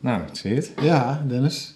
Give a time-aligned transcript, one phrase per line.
[0.00, 0.72] Nou, zie je het?
[0.80, 1.74] Ja, Dennis.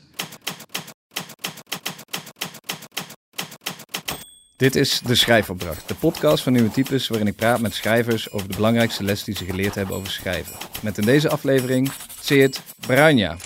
[4.56, 8.48] Dit is De Schrijfopdracht, de podcast van Nieuwe Types waarin ik praat met schrijvers over
[8.48, 10.54] de belangrijkste les die ze geleerd hebben over schrijven.
[10.82, 13.37] Met in deze aflevering Seert Bruinja.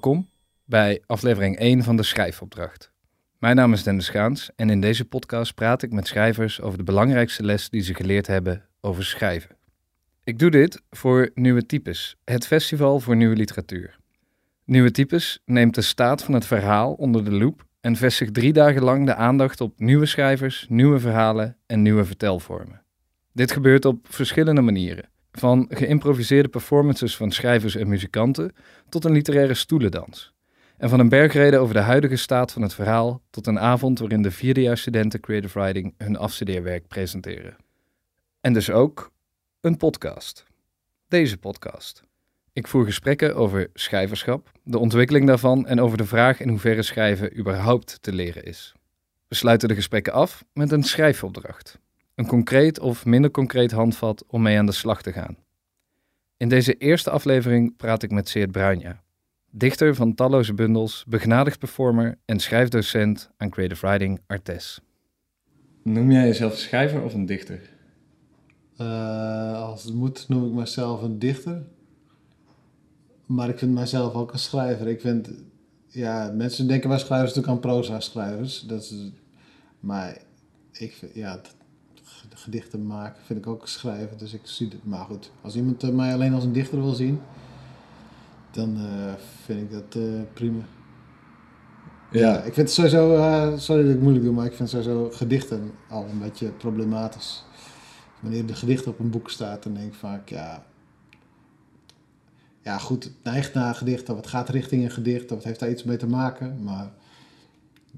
[0.00, 0.30] Welkom
[0.64, 2.92] bij aflevering 1 van de Schrijfopdracht.
[3.38, 6.84] Mijn naam is Dennis Gaans en in deze podcast praat ik met schrijvers over de
[6.84, 9.56] belangrijkste les die ze geleerd hebben over schrijven.
[10.24, 13.98] Ik doe dit voor Nieuwe Types, het festival voor nieuwe literatuur.
[14.64, 18.82] Nieuwe Types neemt de staat van het verhaal onder de loep en vestigt drie dagen
[18.82, 22.82] lang de aandacht op nieuwe schrijvers, nieuwe verhalen en nieuwe vertelvormen.
[23.32, 25.08] Dit gebeurt op verschillende manieren.
[25.38, 28.52] Van geïmproviseerde performances van schrijvers en muzikanten
[28.88, 30.32] tot een literaire stoelendans.
[30.76, 34.22] En van een bergreden over de huidige staat van het verhaal tot een avond waarin
[34.22, 37.56] de vierdejaarsstudenten Creative Writing hun afstudeerwerk presenteren.
[38.40, 39.10] En dus ook
[39.60, 40.44] een podcast.
[41.08, 42.02] Deze podcast.
[42.52, 47.38] Ik voer gesprekken over schrijverschap, de ontwikkeling daarvan en over de vraag in hoeverre schrijven
[47.38, 48.74] überhaupt te leren is.
[49.28, 51.78] We sluiten de gesprekken af met een schrijfopdracht.
[52.18, 55.36] Een concreet of minder concreet handvat om mee aan de slag te gaan.
[56.36, 59.02] In deze eerste aflevering praat ik met Seert Bruinja,
[59.50, 64.80] dichter van talloze bundels, begnadigd performer en schrijfdocent aan Creative Writing Artes.
[65.82, 67.60] Noem jij jezelf een schrijver of een dichter?
[68.80, 71.62] Uh, als het moet noem ik mezelf een dichter.
[73.26, 74.88] Maar ik vind mijzelf ook een schrijver.
[74.88, 75.30] Ik vind,
[75.86, 78.60] ja, mensen denken bij schrijvers natuurlijk aan proza-schrijvers.
[78.60, 79.10] Dat is,
[79.80, 80.18] maar
[80.72, 81.40] ik vind, ja,
[82.38, 84.18] gedichten maken vind ik ook schrijven.
[84.18, 84.84] Dus ik zie het.
[84.84, 87.20] Maar goed, als iemand mij alleen als een dichter wil zien,
[88.50, 89.12] dan uh,
[89.44, 90.62] vind ik dat uh, prima.
[92.10, 92.20] Ja.
[92.20, 92.36] ja.
[92.36, 95.70] ik vind het sowieso, uh, sorry dat ik moeilijk doe, maar ik vind sowieso gedichten
[95.88, 97.44] al een beetje problematisch.
[98.20, 100.64] Wanneer de gedicht op een boek staat, dan denk ik vaak, ja,
[102.60, 105.84] ja goed, het neigt naar gedichten, wat gaat richting een gedicht, wat heeft daar iets
[105.84, 106.92] mee te maken, maar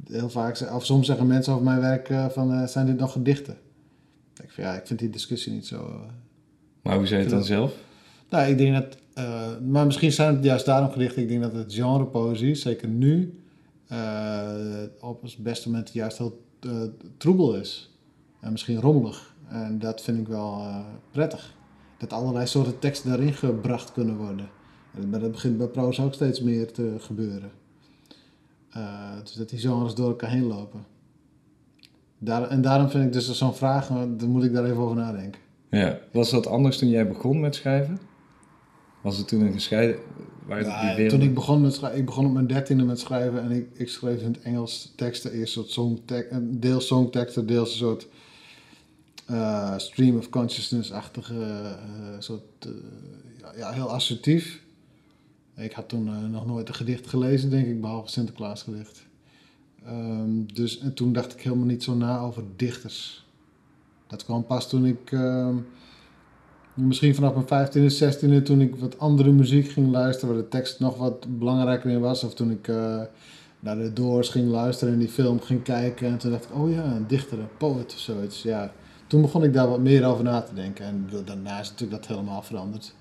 [0.08, 3.56] heel vaak, of soms zeggen mensen over mijn werk van, zijn dit nog gedichten?
[4.42, 6.06] Ik vind, ja, ik vind die discussie niet zo...
[6.82, 7.74] maar hoe zei je het dan zelf?
[8.28, 11.22] Nou, ik denk dat uh, maar misschien zijn het juist daarom gedichten.
[11.22, 13.40] Ik denk dat het genre poëzie, zeker nu,
[13.92, 14.50] uh,
[15.00, 16.82] op het beste moment juist heel uh,
[17.16, 17.90] troebel is.
[18.40, 19.34] En misschien rommelig.
[19.48, 20.64] En dat vind ik wel
[21.10, 21.54] prettig.
[21.98, 24.48] Dat allerlei soorten teksten daarin gebracht kunnen worden.
[24.94, 27.50] En dat begint bij proza ook steeds meer te gebeuren.
[29.22, 30.84] dus dat die genres door elkaar heen lopen.
[32.22, 35.40] Daar, en daarom vind ik dus zo'n vraag, dan moet ik daar even over nadenken.
[35.70, 37.98] Ja, was dat anders toen jij begon met schrijven?
[39.02, 39.96] Was het toen een gescheiden...
[40.48, 43.50] Ja, die toen ik begon met schrijven, ik begon op mijn dertiende met schrijven en
[43.50, 48.08] ik, ik schreef in het Engels teksten, eerst soort songteksten, deels songteksten, deels een soort
[49.30, 52.72] uh, stream of consciousness-achtige, uh, soort, uh,
[53.40, 54.62] ja, ja, heel assertief.
[55.56, 59.08] Ik had toen nog nooit een gedicht gelezen, denk ik, behalve Sinterklaasgedicht.
[59.88, 63.26] Um, dus en toen dacht ik helemaal niet zo na over dichters.
[64.06, 65.56] Dat kwam pas toen ik ehm,
[66.74, 70.80] Misschien vanaf mijn 15e, 16e, toen ik wat andere muziek ging luisteren, waar de tekst
[70.80, 72.24] nog wat belangrijker in was.
[72.24, 73.00] Of toen ik uh,
[73.60, 76.08] naar de Doors ging luisteren en die film ging kijken.
[76.08, 78.42] En toen dacht ik, oh ja, een dichter, een poet of zoiets.
[78.42, 78.72] Ja,
[79.06, 80.84] toen begon ik daar wat meer over na te denken.
[80.84, 82.94] En daarna is natuurlijk dat helemaal veranderd.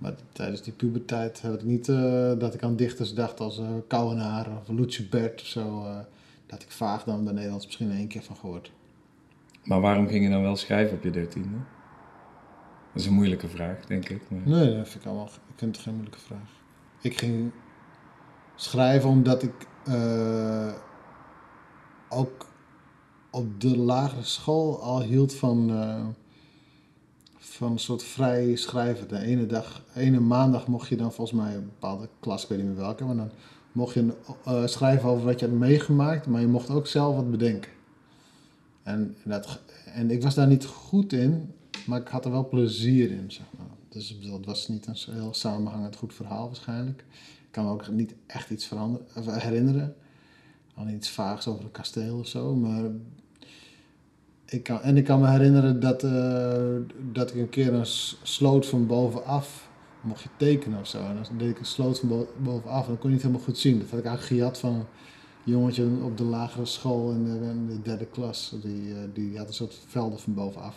[0.00, 3.68] Maar tijdens die puberteit had ik niet uh, dat ik aan dichters dacht als uh,
[3.86, 5.82] Kouwenaar of Lucie Bert of zo.
[5.84, 5.98] Uh,
[6.46, 8.72] dat ik vaag dan bij Nederlands misschien één keer van gehoord.
[9.64, 11.56] Maar waarom ging je dan wel schrijven op je dertiende?
[12.92, 14.22] Dat is een moeilijke vraag, denk ik.
[14.30, 14.40] Maar...
[14.44, 15.26] Nee, dat vind ik allemaal.
[15.26, 16.50] Ik vind het geen moeilijke vraag.
[17.00, 17.52] Ik ging
[18.54, 20.72] schrijven omdat ik uh,
[22.08, 22.46] ook
[23.30, 25.70] op de lagere school al hield van,
[27.60, 29.08] van een soort vrij schrijven.
[29.08, 32.58] De ene dag, ene maandag mocht je dan volgens mij een bepaalde klas, ik weet
[32.58, 33.30] niet meer welke, maar dan
[33.72, 34.12] mocht je
[34.48, 37.70] uh, schrijven over wat je had meegemaakt, maar je mocht ook zelf wat bedenken.
[38.82, 39.60] En, dat,
[39.94, 41.52] en ik was daar niet goed in,
[41.86, 43.46] maar ik had er wel plezier in, zeg.
[43.88, 47.04] Dus dat was niet een heel samenhangend goed verhaal waarschijnlijk.
[47.46, 48.70] Ik kan me ook niet echt iets
[49.24, 49.94] herinneren.
[50.74, 52.90] Al iets vaags over een kasteel of zo, maar...
[54.50, 56.76] Ik kan, en ik kan me herinneren dat, uh,
[57.12, 57.86] dat ik een keer een
[58.22, 59.68] sloot van bovenaf
[60.00, 60.98] mocht je tekenen of zo.
[60.98, 63.58] En dan deed ik een sloot van bovenaf en dan kon je niet helemaal goed
[63.58, 63.78] zien.
[63.78, 64.86] Dat had ik eigenlijk gejat van een
[65.44, 67.24] jongetje op de lagere school in
[67.66, 68.54] de, derde klas.
[68.62, 70.76] Die, uh, die had een soort velden van bovenaf.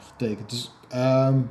[0.00, 0.50] getekend.
[0.50, 1.50] Dus, um,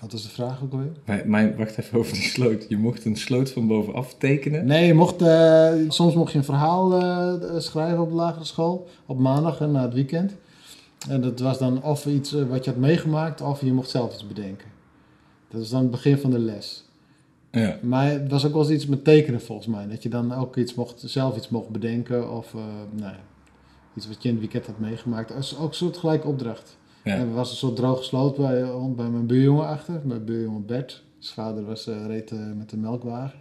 [0.00, 0.92] wat is de vraag ook alweer?
[1.04, 2.66] Maar, maar, wacht even over die sloot.
[2.68, 4.66] Je mocht een sloot van bovenaf tekenen?
[4.66, 5.24] Nee, je mocht,
[5.92, 6.90] soms mocht je een verhaal
[7.60, 8.88] schrijven op de lagere school.
[9.06, 10.36] Op maandag en na het weekend.
[11.08, 14.26] En dat was dan of iets wat je had meegemaakt, of je mocht zelf iets
[14.26, 14.68] bedenken.
[15.50, 16.84] Dat is dan het begin van de les.
[17.50, 17.78] Ja.
[17.82, 19.88] Maar het was ook wel eens iets met tekenen volgens mij.
[19.88, 22.32] Dat je dan ook iets mocht, zelf iets mocht bedenken.
[22.32, 22.60] Of uh,
[22.90, 23.20] nou ja,
[23.94, 25.28] iets wat je in het weekend had meegemaakt.
[25.28, 26.76] Dat is ook een soort gelijke opdracht.
[27.08, 28.64] Er was een soort droge sloot bij,
[28.96, 30.00] bij mijn buurjongen achter.
[30.04, 31.04] Mijn buurjongen Bert.
[31.18, 33.38] Zijn vader was, uh, reed uh, met de melkwagen.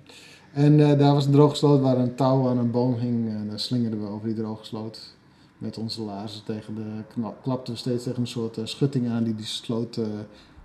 [0.53, 3.29] En daar was een droge sloot waar een touw aan een boom hing.
[3.29, 5.15] En daar slingerden we over die droge sloot.
[5.57, 7.21] Met onze laarzen tegen de...
[7.41, 9.99] klapten we steeds tegen een soort schutting aan die die sloot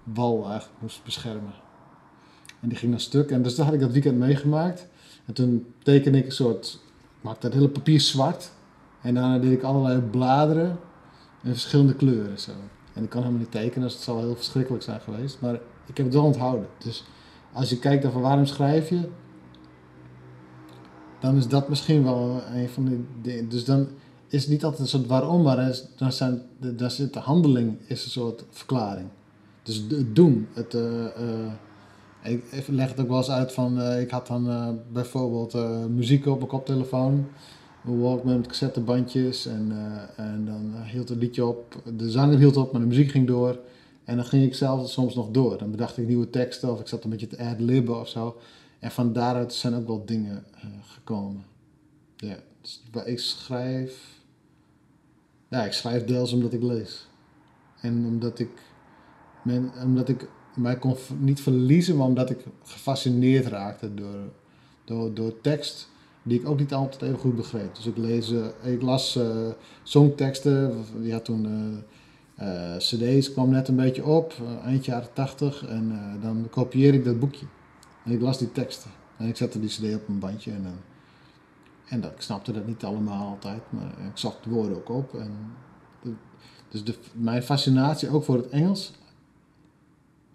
[0.04, 1.52] wal eigenlijk moest beschermen.
[2.60, 3.30] En die ging dan stuk.
[3.30, 4.86] En dus dat had ik dat weekend meegemaakt.
[5.26, 6.78] En toen tekende ik een soort,
[7.20, 8.50] maakte het hele papier zwart.
[9.00, 10.78] En daarna deed ik allerlei bladeren
[11.42, 12.38] in verschillende kleuren.
[12.38, 12.52] Zo.
[12.94, 15.40] En ik kan helemaal niet tekenen, dus het zal heel verschrikkelijk zijn geweest.
[15.40, 15.54] Maar
[15.86, 16.66] ik heb het wel onthouden.
[16.78, 17.04] Dus
[17.52, 19.08] als je kijkt naar waarom schrijf je,
[21.20, 23.48] dan is dat misschien wel een van de dingen.
[23.48, 23.88] Dus dan
[24.28, 28.04] is het niet altijd een soort waarom, maar dan, zijn, dan zit de handeling is
[28.04, 29.08] een soort verklaring.
[29.62, 31.52] Dus het doen, het, uh,
[32.22, 35.54] ik leg het ook wel eens uit van, uh, ik had dan bijvoorbeeld
[35.88, 37.26] muziek op mijn koptelefoon,
[37.82, 39.72] Walkman met cassettebandjes en,
[40.16, 43.58] en dan hield het liedje op, de zanger hield op, maar de muziek ging door.
[44.04, 45.58] En dan ging ik zelf soms nog door.
[45.58, 48.36] Dan bedacht ik nieuwe teksten of ik zat een beetje te ad-libben of zo.
[48.78, 50.44] En van daaruit zijn ook wel dingen
[50.82, 51.44] gekomen.
[52.16, 54.20] Ja, dus ik schrijf...
[55.48, 57.08] Ja, ik schrijf deels omdat ik lees.
[57.80, 58.50] En omdat ik
[59.44, 64.32] men, omdat ik mij kon niet verliezen, maar omdat ik gefascineerd raakte door,
[64.84, 65.88] door, door tekst
[66.22, 67.74] die ik ook niet altijd even goed begreep.
[67.74, 69.48] Dus ik, lees, uh, ik las uh,
[69.82, 71.46] songteksten, ja, toen
[72.40, 74.34] uh, cd's kwam net een beetje op,
[74.64, 77.46] eind jaren tachtig, en dan kopieerde ik dat boekje.
[78.04, 78.90] En ik las die teksten.
[79.16, 80.66] En ik zette die cd op een bandje en,
[81.88, 85.14] en dat, ik snapte dat niet allemaal altijd, maar ik zag de woorden ook op.
[85.14, 85.32] En
[86.68, 88.92] dus de, mijn fascinatie ook voor het Engels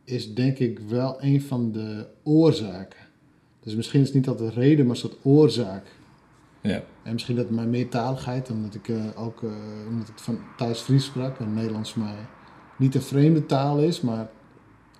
[0.03, 2.99] is denk ik wel een van de oorzaken.
[3.67, 5.85] Dus misschien is het niet altijd de reden, maar een soort oorzaak.
[6.61, 6.83] Ja.
[7.03, 9.51] En misschien dat mijn meertaligheid, omdat ik uh, ook uh,
[9.89, 12.15] omdat ik van thuis Fries sprak en Nederlands mij
[12.77, 14.29] niet een vreemde taal is, maar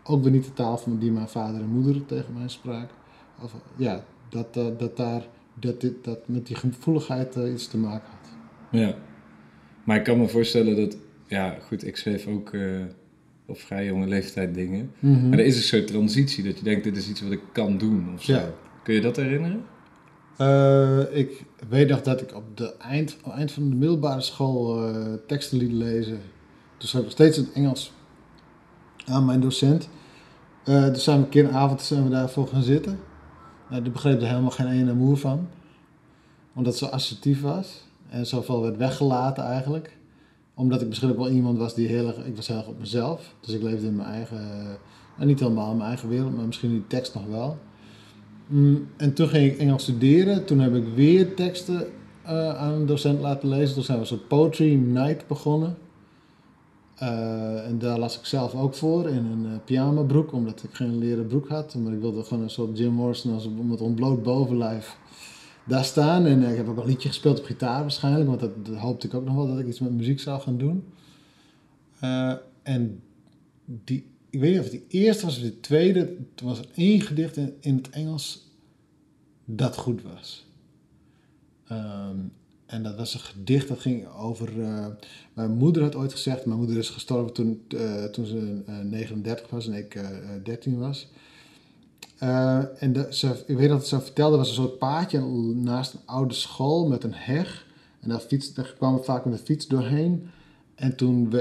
[0.03, 2.95] ook weer niet de taal van die mijn vader en moeder tegen mij spraken.
[3.41, 8.09] Of, ja, dat, uh, dat daar dat, dit, dat met die gevoeligheid iets te maken
[8.09, 8.29] had.
[8.71, 8.95] Ja,
[9.83, 10.97] maar ik kan me voorstellen dat,
[11.27, 12.51] ja, goed, ik schreef ook
[13.47, 14.91] op vrij jonge leeftijd dingen.
[14.99, 15.29] Mhm.
[15.29, 17.77] Maar er is een soort transitie dat je denkt, dit is iets wat ik kan
[17.77, 18.39] doen of zo.
[18.83, 19.63] Kun je dat herinneren?
[20.41, 24.89] Uh, ik weet nog dat ik op de eind, op eind van de middelbare school
[24.89, 26.19] uh, teksten liet lezen.
[26.77, 27.93] Dus heb ik steeds in het Engels
[29.05, 29.89] aan mijn docent.
[30.65, 32.99] Uh, dus zijn we een keer een avond zijn we daarvoor gaan zitten.
[33.69, 35.47] Nou, die begreep er helemaal geen ene moer van.
[36.53, 37.85] Omdat het zo assertief was.
[38.09, 39.96] En zoveel werd weggelaten eigenlijk
[40.57, 43.33] omdat ik misschien ook wel iemand was die heel erg, ik was heel op mezelf.
[43.39, 44.77] Dus ik leefde in mijn eigen,
[45.19, 47.57] uh, niet helemaal in mijn eigen wereld, maar misschien die tekst nog wel.
[48.47, 50.45] Mm, en toen ging ik Engels studeren.
[50.45, 51.87] Toen heb ik weer teksten
[52.25, 53.73] uh, aan een docent laten lezen.
[53.73, 55.77] Toen zijn we soort poetry night begonnen.
[57.01, 60.97] Uh, en daar las ik zelf ook voor in een uh, pyjama-broek, omdat ik geen
[60.97, 61.75] leren broek had.
[61.75, 64.97] Maar ik wilde gewoon een soort Jim Morrison als met ontbloot bovenlijf
[65.67, 66.25] daar staan.
[66.25, 69.13] En uh, ik heb ook een liedje gespeeld op gitaar waarschijnlijk, want dat, hoopte ik
[69.13, 70.83] ook nog wel dat ik iets met muziek zou gaan doen.
[72.03, 72.33] Uh,
[72.63, 73.01] en
[73.65, 76.67] die, ik weet niet of het die eerste was of de tweede, toen was er
[76.75, 78.47] één gedicht in, in het Engels
[79.45, 80.45] dat goed was.
[81.71, 82.31] Um,
[82.65, 84.57] en dat was een gedicht dat ging over.
[84.57, 84.85] Uh,
[85.33, 86.45] mijn moeder had ooit gezegd.
[86.45, 87.67] Mijn moeder is gestorven toen,
[88.11, 90.01] toen ze uh, 39 was en ik
[90.43, 91.07] 13 was.
[92.23, 95.21] Uh, en de, ze, ik weet dat ze vertelde, was een soort paadje
[95.55, 97.65] naast een oude school met een heg.
[97.99, 100.29] En daar, fiets, daar kwam vaak met de fiets doorheen.
[100.75, 101.33] En toen,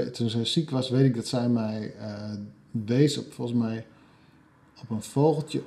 [0.43, 2.33] ziek was, weet ik dat zij mij uh,
[2.71, 3.85] wees op, volgens mij,
[4.81, 5.61] op een vogeltje.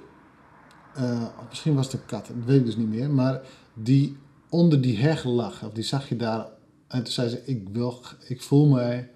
[0.99, 3.11] Uh, misschien was het een kat, dat weet ik dus niet meer.
[3.11, 3.41] Maar
[3.75, 4.17] die
[4.49, 6.47] onder die heg lag, of die zag je daar.
[6.87, 9.11] En toen zei ze, ik, wil, ik voel mij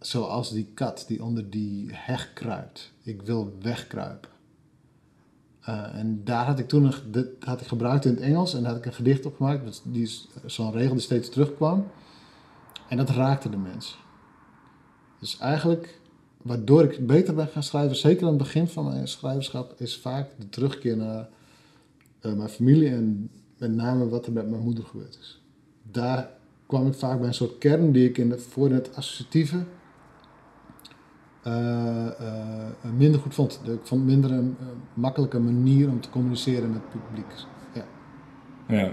[0.00, 2.92] zoals die kat die onder die heg kruipt.
[3.02, 4.30] Ik wil wegkruipen.
[5.68, 8.70] Uh, en daar had ik toen een, had ik gebruikt in het Engels en daar
[8.70, 9.82] had ik een gedicht op gemaakt.
[9.84, 11.86] Die is zo'n regel die steeds terugkwam.
[12.88, 13.98] En dat raakte de mensen.
[15.18, 16.00] Dus eigenlijk,
[16.42, 20.30] waardoor ik beter ben gaan schrijven, zeker aan het begin van mijn schrijverschap, is vaak
[20.38, 21.28] de terugkeer naar
[22.22, 25.42] uh, mijn familie en met name wat er met mijn moeder gebeurd is.
[25.90, 26.30] Daar
[26.66, 29.64] kwam ik vaak bij een soort kern die ik in de, voor het associatieve
[32.96, 33.60] minder goed vond.
[33.64, 34.56] Ik vond minder een
[34.94, 37.32] makkelijke manier om te communiceren met het publiek.
[37.74, 37.84] Ja.
[38.76, 38.92] ja.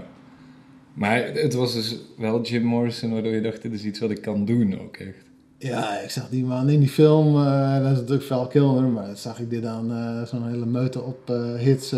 [0.94, 4.22] Maar het was dus wel Jim Morrison waardoor je dacht, dit is iets wat ik
[4.22, 5.24] kan doen ook echt.
[5.58, 9.06] Ja, ik zag die man in die film, uh, dat is natuurlijk Val Kilmer, maar
[9.06, 11.94] dat zag ik dit dan uh, zo'n hele meute op uh, hits.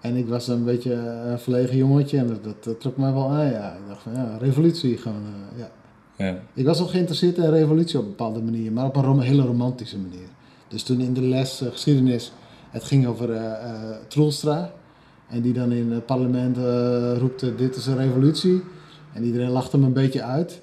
[0.00, 3.50] en ik was een beetje een verlegen jongetje en dat, dat, trok mij wel aan.
[3.50, 3.72] Ja.
[3.72, 5.22] Ik dacht van ja, revolutie gewoon.
[5.56, 5.70] ja.
[6.16, 6.38] Ja.
[6.54, 9.98] Ik was al geïnteresseerd in revolutie op een bepaalde manier, maar op een hele romantische
[9.98, 10.28] manier.
[10.68, 12.32] Dus toen in de les geschiedenis,
[12.70, 13.40] het ging over
[14.08, 14.72] Troelstra.
[15.28, 16.56] En die dan in het parlement
[17.18, 18.62] roept, dit is een revolutie.
[19.12, 20.62] En iedereen lachte hem een beetje uit.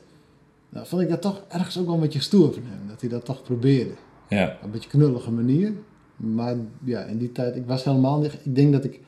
[0.70, 2.88] Nou, vond ik dat toch ergens ook wel een beetje stoer van hem.
[2.88, 3.94] Dat hij dat toch probeerde.
[4.30, 4.56] Ja.
[4.58, 5.74] Op een beetje knullige manier.
[6.16, 8.34] Maar ja, in die tijd, ik was helemaal niet...
[8.44, 9.00] Ik denk dat ik...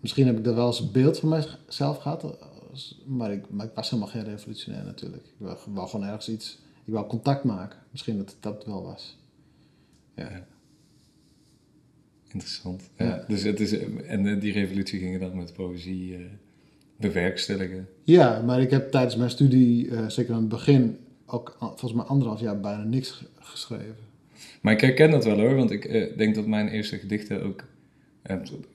[0.00, 2.24] Misschien heb ik daar wel eens een beeld van mijzelf gehad.
[3.06, 5.24] Maar ik, maar ik was helemaal geen revolutionair natuurlijk.
[5.26, 6.58] Ik wou, gewoon ergens iets...
[6.84, 7.78] Ik wou contact maken.
[7.90, 9.18] Misschien dat het dat wel was.
[10.14, 10.46] Ja.
[12.28, 12.90] Interessant.
[12.96, 13.24] Ja.
[13.28, 16.18] Dus het is, en eh, die revolutie ging dan met poëzie...
[16.18, 16.24] Uh
[16.96, 17.88] bewerkstelligen.
[18.02, 22.04] Ja, maar ik heb tijdens mijn studie, uh, zeker aan het begin, ook volgens mij
[22.04, 23.96] anderhalf jaar bijna niks geschreven.
[24.60, 27.64] Maar ik herken dat wel hoor, want ik uh, denk dat mijn eerste gedichten ook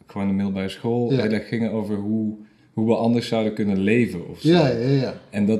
[0.05, 1.39] gewoon de middelbare school ja.
[1.39, 2.37] gingen over hoe,
[2.73, 4.49] hoe we anders zouden kunnen leven of zo.
[4.49, 5.13] Ja, ja, ja.
[5.29, 5.59] En dat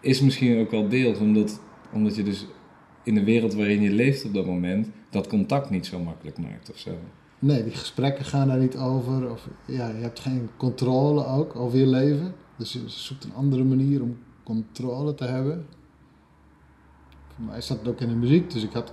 [0.00, 1.60] is misschien ook wel deels omdat,
[1.92, 2.46] omdat je dus
[3.02, 6.70] in de wereld waarin je leeft op dat moment dat contact niet zo makkelijk maakt
[6.70, 6.90] of zo.
[7.38, 9.30] Nee, die gesprekken gaan daar niet over.
[9.30, 12.34] Of, ja, je hebt geen controle ook over je leven.
[12.56, 15.66] Dus je zoekt een andere manier om controle te hebben.
[17.34, 18.50] Voor mij zat het ook in de muziek.
[18.50, 18.92] Dus ik had...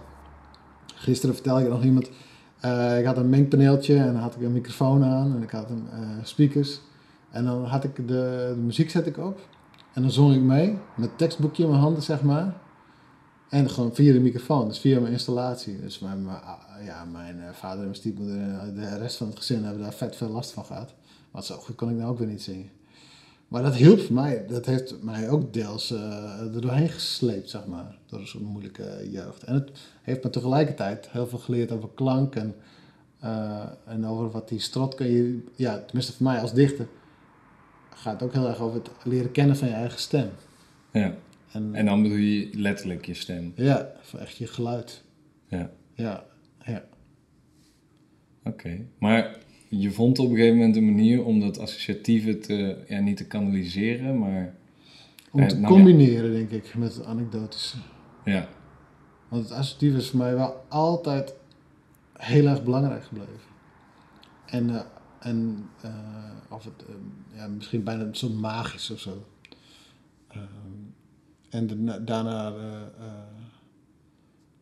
[0.95, 2.09] Gisteren vertelde ik nog iemand...
[2.65, 5.35] Uh, ik had een mengpaneeltje en dan had ik een microfoon aan.
[5.35, 6.79] En ik had een, uh, speakers.
[7.33, 8.03] En dan had ik de,
[8.55, 9.39] de muziek zet ik op.
[9.93, 10.77] En dan zong ik mee.
[10.95, 12.53] Met tekstboekje in mijn handen, zeg maar.
[13.49, 15.81] En gewoon via de microfoon, dus via mijn installatie.
[15.81, 16.27] Dus mijn,
[16.85, 19.93] ja, mijn eh, vader en mijn stiefmoeder en de rest van het gezin hebben daar
[19.93, 20.93] vet veel last van gehad.
[21.31, 22.69] Want zo goed kon ik nou ook weer niet zingen.
[23.47, 24.45] Maar dat hielp mij.
[24.47, 27.97] Dat heeft mij ook deels uh, er doorheen gesleept, zeg maar.
[28.05, 29.43] Door zo'n moeilijke jeugd.
[29.43, 29.71] En het
[30.01, 32.55] heeft me tegelijkertijd heel veel geleerd over klank en,
[33.85, 35.43] en over wat die strot kan je...
[35.55, 36.87] Ja, tenminste voor mij als dichter
[37.95, 40.29] gaat ook heel erg over het leren kennen van je eigen stem.
[40.91, 41.15] Ja.
[41.51, 43.53] En, en dan bedoel je letterlijk je stem?
[43.55, 45.03] Ja, echt je geluid.
[45.47, 45.71] Ja.
[45.93, 46.25] Ja,
[46.65, 46.83] ja.
[48.43, 52.99] Oké, maar je vond op een gegeven moment een manier om dat associatieve te, ja,
[52.99, 54.55] niet te kanaliseren, maar...
[55.31, 57.77] Om te nou combineren, denk ik, met het anekdotische.
[58.25, 58.47] Ja.
[59.27, 61.33] Want het associatieve is voor mij wel altijd
[62.13, 63.51] heel erg belangrijk gebleven.
[64.45, 64.81] En, uh,
[65.23, 65.91] en uh,
[66.49, 66.95] of het, uh,
[67.37, 69.25] ja, misschien bijna een soort magisch of zo.
[70.27, 70.41] Ehm,
[71.49, 72.81] en daarna uh,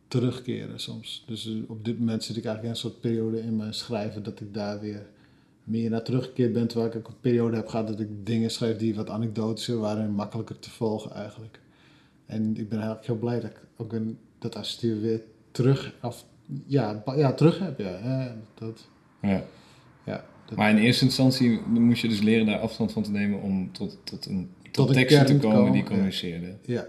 [0.07, 1.23] terugkeren soms.
[1.27, 4.23] Dus eh, op dit moment zit ik eigenlijk in een soort periode in mijn schrijven
[4.23, 5.07] dat ik daar weer
[5.63, 6.67] meer naar teruggekeerd ben.
[6.67, 10.03] Terwijl ik ook een periode heb gehad dat ik dingen schreef die wat anekdotischer waren
[10.03, 11.59] en makkelijker te volgen eigenlijk.
[12.25, 16.25] En ik ben eigenlijk heel blij dat ik ook een, dat assisteren weer terug, af,
[16.65, 17.79] ja, ja, terug heb.
[17.79, 18.87] Ja, dat,
[19.21, 19.43] ja.
[20.05, 20.25] ja
[20.55, 23.97] Maar in eerste instantie moest je dus leren daar afstand van te nemen om tot,
[24.03, 26.59] tot een tot, tot teksten te komen, die communiceerden.
[26.65, 26.87] Ja.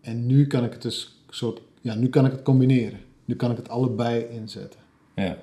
[0.00, 3.00] en nu kan ik het dus soort, ja, nu kan ik het combineren.
[3.24, 4.80] Nu kan ik het allebei inzetten.
[5.14, 5.38] Ja.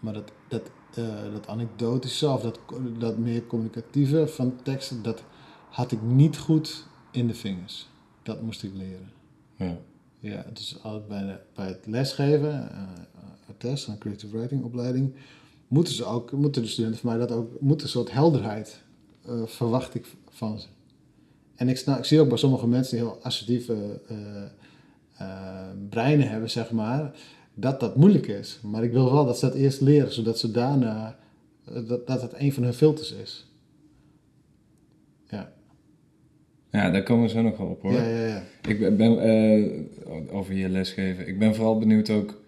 [0.00, 2.60] Maar dat, dat, uh, dat anekdotische of dat,
[2.98, 5.22] dat meer communicatieve van teksten, dat
[5.70, 7.88] had ik niet goed in de vingers.
[8.22, 9.10] Dat moest ik leren.
[9.56, 9.78] Ja.
[10.20, 15.14] Ja, dus altijd bij, de, bij het lesgeven, uh, test, een creative writing opleiding,
[15.68, 18.82] moeten ze ook, moeten de studenten van mij dat ook, moeten een soort helderheid,
[19.28, 20.66] uh, verwacht ik van ze.
[21.54, 24.16] En ik, ik, zie ook bij sommige mensen die heel assertieve uh,
[25.20, 27.14] uh, breinen hebben, zeg maar,
[27.54, 28.60] dat dat moeilijk is.
[28.62, 31.18] Maar ik wil wel dat ze dat eerst leren, zodat ze daarna,
[31.86, 33.46] dat, dat het een van hun filters is.
[35.28, 35.52] Ja.
[36.70, 37.92] Ja, daar komen we zo nog wel op hoor.
[37.92, 38.42] Ja, ja, ja.
[38.68, 41.28] Ik ben, ben over je lesgeven.
[41.28, 42.40] Ik ben vooral benieuwd ook,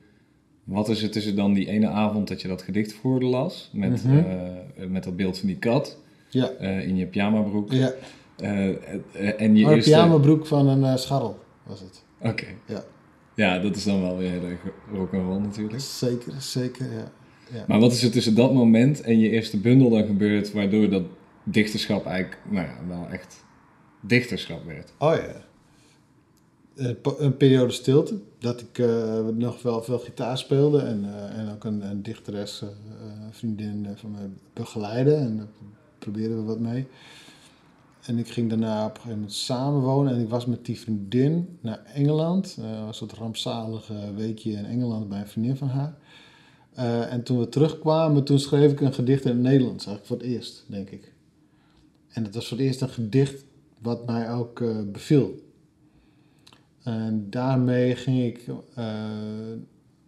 [0.70, 4.04] wat is er tussen dan die ene avond dat je dat gedicht voerde las, met,
[4.04, 4.92] mm -hmm.
[4.92, 5.98] met dat beeld van die kat,
[6.28, 6.48] ja.
[6.60, 7.72] in je pyjamabroek.
[7.72, 7.92] Ja.
[8.42, 9.94] Uh, en je maar eerste...
[9.94, 12.04] een broek van een scharrel was het.
[12.20, 12.46] Oké.
[12.66, 12.84] Ja.
[13.34, 14.60] Ja, dat is dan wel weer heel erg
[14.92, 15.80] rock'n'roll natuurlijk.
[15.80, 17.12] Zeker, zeker, ja.
[17.52, 17.64] ja.
[17.66, 20.52] Maar wat is er tussen dat moment en je eerste bundel dan gebeurd...
[20.52, 21.02] waardoor dat
[21.44, 23.44] dichterschap eigenlijk, nou ja, wel echt
[24.00, 24.92] dichterschap werd?
[24.98, 25.48] Oh ja.
[26.74, 31.64] Een periode stilte, dat ik uh, nog wel veel gitaar speelde en, uh, en ook
[31.64, 32.68] een, een dichteres, uh,
[33.30, 34.18] vriendin van me
[34.52, 35.46] begeleiden en daar
[35.98, 36.86] probeerden we wat mee.
[38.06, 40.14] en ik ging daarna op een gegeven moment samenwonen.
[40.14, 42.56] En ik was met die vriendin naar Engeland.
[42.60, 45.94] Uh, was een rampzalige weekje in Engeland bij een vriendin van haar.
[47.10, 49.86] En toen we terugkwamen, toen schreef ik een gedicht in het Nederlands.
[49.86, 51.12] Eigenlijk voor het eerst, denk ik.
[52.08, 53.44] En dat was voor het eerst een gedicht
[53.78, 54.62] wat mij ook
[54.92, 55.49] beviel.
[56.82, 58.44] En daarmee ging ik...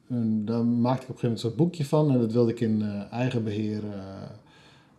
[0.08, 2.10] En daar maakte ik op een gegeven moment een soort boekje van.
[2.10, 3.82] En dat wilde ik in eigen beheer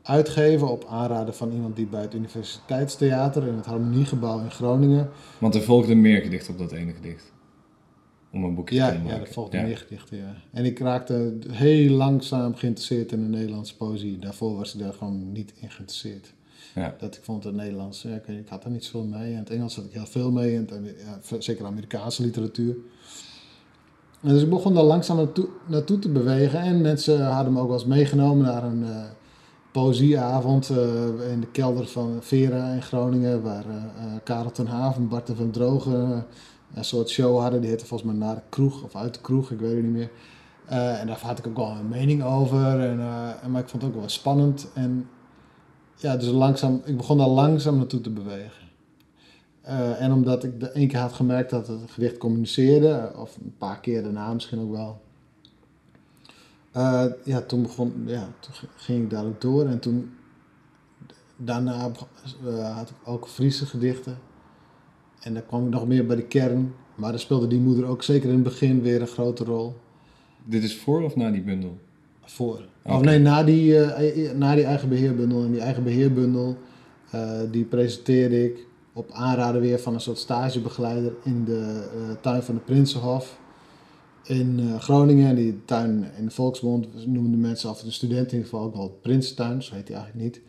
[0.02, 5.10] uitgeven op aanraden van iemand die bij het Universiteitstheater in het Harmoniegebouw in Groningen.
[5.40, 7.32] Want er volgde meer gedichten op dat ene gedicht.
[8.32, 9.16] Om een boekje ja, te maken.
[9.16, 10.36] Ja, er volgden meer gedichten, ja.
[10.52, 14.20] En ik raakte heel langzaam geïnteresseerd in de Nederlandse poëzie.
[14.20, 16.34] Daarvoor was ik daar gewoon niet in geïnteresseerd.
[16.76, 16.96] Ja.
[17.00, 19.34] Dat ik vond het Nederlands, ik, had er niet zoveel mee.
[19.34, 20.68] En het Engels had ik heel veel mee, en
[21.30, 22.76] ja, zeker Amerikaanse literatuur.
[24.22, 26.60] En dus ik begon daar langzaam naartoe, naartoe, te bewegen.
[26.60, 29.04] En mensen hadden me ook wel eens meegenomen naar een, uh,
[29.72, 33.76] poëzieavond uh, in de kelder van Vera in Groningen, waar uh,
[34.24, 36.26] Karel ten Haven, Bart van Drogen
[36.74, 37.62] een soort show hadden.
[37.62, 39.94] Die heette volgens mij Naar de Kroeg of Uit de Kroeg, ik weet het niet
[39.94, 40.10] meer.
[41.00, 42.98] en daar had ik ook wel een mening over, en,
[43.52, 44.68] maar ik vond het ook wel spannend.
[44.74, 45.10] En
[46.04, 48.64] ja, dus langzaam, ik begon daar langzaam naartoe te bewegen.
[50.00, 53.80] en omdat ik de één keer had gemerkt dat het gedicht communiceerde, of een paar
[53.80, 55.02] keer daarna misschien ook wel,
[56.78, 59.66] uh, ja, toen, begon, ja, toen ging ik daar ook door.
[59.66, 60.14] En toen,
[61.38, 61.92] daarna
[62.46, 64.18] uh, had ik ook Friese gedichten.
[65.22, 66.74] En daar kwam ik nog meer bij de kern.
[66.96, 69.76] Maar daar speelde die moeder ook zeker in het begin weer een grote rol.
[70.44, 71.78] Dit is voor of na die bundel?
[72.26, 72.62] Voor.
[72.84, 75.44] Of nee, na die, uh, na die eigen beheerbundel.
[75.44, 76.58] En die eigen beheerbundel,
[77.52, 81.84] die presenteerde ik op aanraden weer van een soort stagebegeleider in de
[82.22, 83.40] tuin van de Prinsenhof
[84.24, 85.36] in Groningen.
[85.36, 88.76] Die tuin in de Volksmond noemen de mensen af de studenten in ieder geval ook
[88.76, 90.42] wel Prinstuin, zo heet hij eigenlijk niet.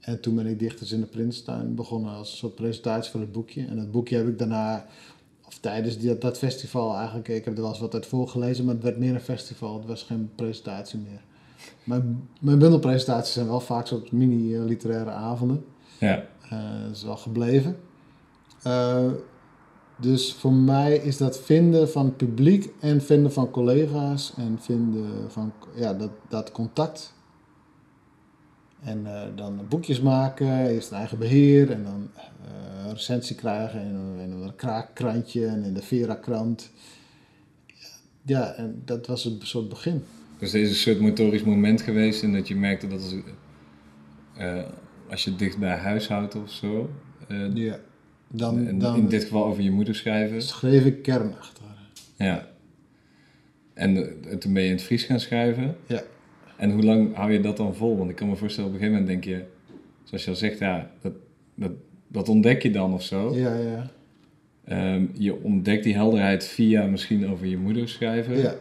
[0.00, 3.32] En toen ben ik Dichters in de Prinstuin begonnen als een soort presentatie voor het
[3.32, 3.66] boekje.
[3.66, 4.86] En dat boekje heb ik daarna,
[5.46, 8.74] of tijdens die, dat festival eigenlijk, ik heb er wel eens wat uit voorgelezen, maar
[8.74, 11.20] het werd meer een festival, het was geen presentatie meer.
[11.84, 15.64] Mijn, mijn bundelpresentaties zijn wel vaak soort mini-literaire avonden.
[15.98, 16.24] Ja.
[16.52, 17.76] Uh, dat is wel gebleven.
[18.66, 19.10] Uh,
[19.96, 25.52] dus voor mij is dat vinden van publiek en vinden van collega's en vinden van
[25.74, 27.14] ja, dat, dat contact.
[28.86, 34.20] En uh, dan boekjes maken, eerst een eigen beheer en dan uh, recensie krijgen in,
[34.20, 36.70] in een kraakkrantje en in de Vera-krant.
[38.22, 40.02] Ja, en dat was het soort begin.
[40.38, 43.14] Dus deze is een soort motorisch moment geweest en dat je merkte dat als,
[44.38, 44.62] uh,
[45.10, 46.90] als je dicht bij huis houdt of zo.
[47.54, 47.78] ja
[48.28, 50.42] dan, en dan, in dit geval over je moeder schrijven.
[50.42, 51.64] Schreef ik kernachtig.
[52.16, 52.48] Ja.
[53.74, 55.76] En, en eh, toen ben je in het Fries gaan schrijven.
[55.86, 56.02] Ja.
[56.56, 57.96] En hoe lang hou je dat dan vol?
[57.98, 59.44] Want ik kan me voorstellen, op een gegeven moment denk je,
[60.04, 61.12] zoals je al zegt, ja, dat,
[61.54, 61.72] dat,
[62.08, 63.34] dat ontdek je dan of zo.
[63.34, 63.90] Ja, ja.
[64.94, 68.38] Um, je ontdekt die helderheid via misschien over je moeder schrijven.
[68.38, 68.54] Ja.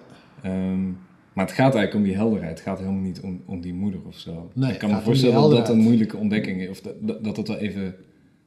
[0.46, 0.98] Um,
[1.34, 2.52] maar het gaat eigenlijk om die helderheid.
[2.52, 4.52] Het gaat helemaal niet om, om die moeder of zo.
[4.54, 6.70] Nee, ik kan me voorstellen dat dat een moeilijke ontdekking is.
[6.70, 7.96] Of dat, dat, dat het wel even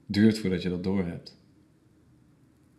[0.07, 1.37] duurt voordat je dat doorhebt?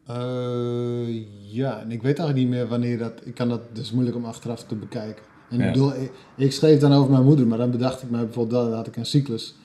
[0.09, 3.21] Uh, ja, en ik weet eigenlijk niet meer wanneer dat...
[3.25, 5.23] Ik kan dat dus moeilijk om achteraf te bekijken.
[5.49, 5.91] En ik, bedoel,
[6.35, 8.95] ik, schreef dan over mijn moeder, maar dan bedacht ik me bijvoorbeeld, dat had ik
[8.95, 9.55] een cyclus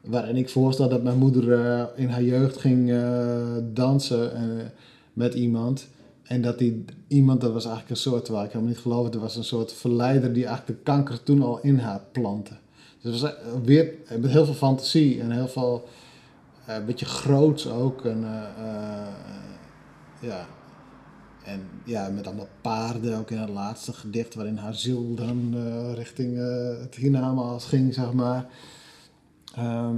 [0.00, 4.30] waarin ik voorstel dat mijn moeder uh, in haar jeugd ging uh, dansen
[5.12, 5.88] met iemand.
[6.22, 9.20] En dat die iemand, dat was eigenlijk een soort, waar ik helemaal niet geloofde, dat
[9.20, 12.54] was een soort verleider die eigenlijk de kanker toen al in haar plantte.
[13.00, 13.32] Dus het was
[13.64, 15.88] weer met heel veel fantasie en heel veel
[16.68, 18.04] eh, een beetje groots ook.
[18.04, 19.08] En, eh, eh,
[20.20, 20.46] ja.
[21.48, 25.54] En ja, met allemaal paarden, ook in het laatste gedicht, waarin haar ziel dan
[25.94, 26.36] richting
[26.80, 28.46] het hiernamaals ging, zeg maar.
[29.54, 29.96] Ehm,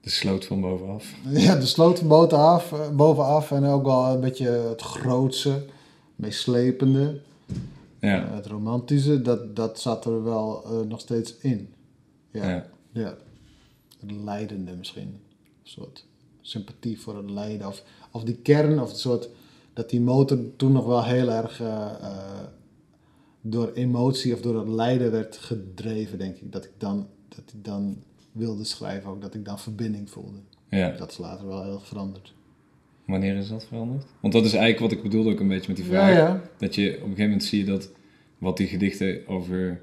[0.00, 1.14] de sloot van bovenaf.
[1.46, 5.64] Ja, de sloot van bovenaf, bovenaf en ook wel een beetje het grootse,
[6.16, 7.20] meeslepende.
[8.00, 8.28] Ja.
[8.30, 11.74] het romantische, dat, dat zat er wel nog steeds in.
[12.30, 12.48] Ja.
[12.48, 12.66] ja.
[12.92, 13.16] ja.
[14.00, 15.08] Het leidende misschien.
[15.08, 16.04] Een soort
[16.40, 17.66] sympathie voor het lijden.
[17.66, 19.28] Of, of die kern, of het soort,
[19.78, 21.90] dat die motor toen nog wel heel erg uh,
[23.40, 26.52] door emotie of door het lijden werd gedreven, denk ik.
[26.52, 30.38] Dat ik dan, dat ik dan wilde schrijven, ook dat ik dan verbinding voelde.
[30.68, 30.90] Ja.
[30.90, 32.34] Dat is later wel heel veranderd.
[33.06, 34.04] Wanneer is dat veranderd?
[34.20, 36.10] Want dat is eigenlijk wat ik bedoelde ook een beetje met die vraag.
[36.10, 36.42] Ja, ja.
[36.58, 37.90] Dat je op een gegeven moment zie je dat
[38.38, 39.80] wat die gedichten over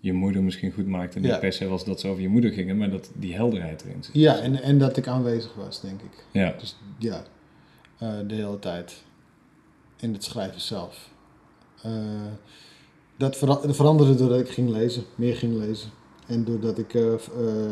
[0.00, 1.20] je moeder misschien goed maakte.
[1.20, 1.38] Niet ja.
[1.38, 4.14] per se was dat ze over je moeder gingen, maar dat die helderheid erin zit.
[4.14, 6.24] Ja, en, en dat ik aanwezig was, denk ik.
[6.30, 6.54] Ja.
[6.58, 7.24] Dus ja,
[8.02, 9.02] uh, de hele tijd.
[10.02, 11.10] In het schrijven zelf.
[11.86, 11.92] Uh,
[13.16, 13.36] dat
[13.76, 15.90] veranderde doordat ik ging lezen, meer ging lezen.
[16.26, 17.14] En doordat ik uh,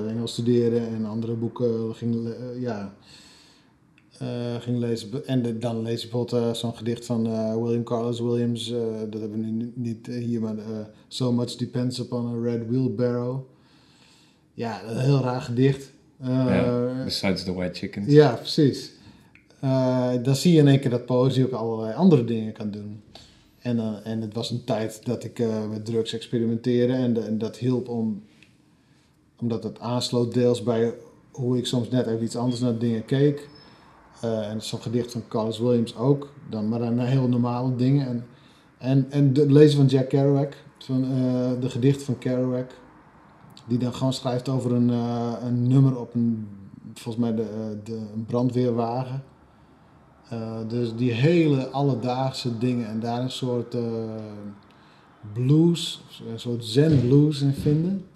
[0.08, 2.94] Engels studeerde en andere boeken ging, ja,
[4.58, 5.26] ging lezen.
[5.26, 7.22] En dan lees ik bijvoorbeeld zo'n gedicht van
[7.62, 8.68] William Carlos Williams.
[9.10, 10.56] dat hebben we nu niet hier, maar
[11.08, 13.40] So Much Depends Upon a Red Wheelbarrow.
[14.54, 15.92] Ja, een heel raar gedicht.
[17.04, 18.06] besides the White Chickens.
[18.12, 18.98] Ja, precies.
[20.22, 23.02] Dan zie je in één keer dat poëzie ook allerlei andere dingen kan doen.
[23.60, 27.38] En, uh, en het was een tijd dat ik uh, met drugs experimenteerde en, en,
[27.38, 28.22] dat hielp om,
[29.36, 30.94] omdat het aansloot deels bij
[31.30, 33.48] hoe ik soms net even iets anders naar dingen keek.
[34.20, 38.06] En zo'n gedicht van Carlos Williams ook, dan, maar dan heel normale dingen.
[38.06, 38.26] En,
[38.78, 41.02] en, en het lezen van Jack Kerouac, van,
[41.60, 42.70] de gedicht van Kerouac,
[43.66, 44.88] die dan gewoon schrijft over een,
[45.44, 46.48] een nummer op een,
[46.94, 49.22] volgens mij de, de, een brandweerwagen.
[50.32, 54.14] Uh, dus die hele alledaagse dingen en daar een soort uh,
[55.32, 58.06] blues, een soort zen blues in vinden.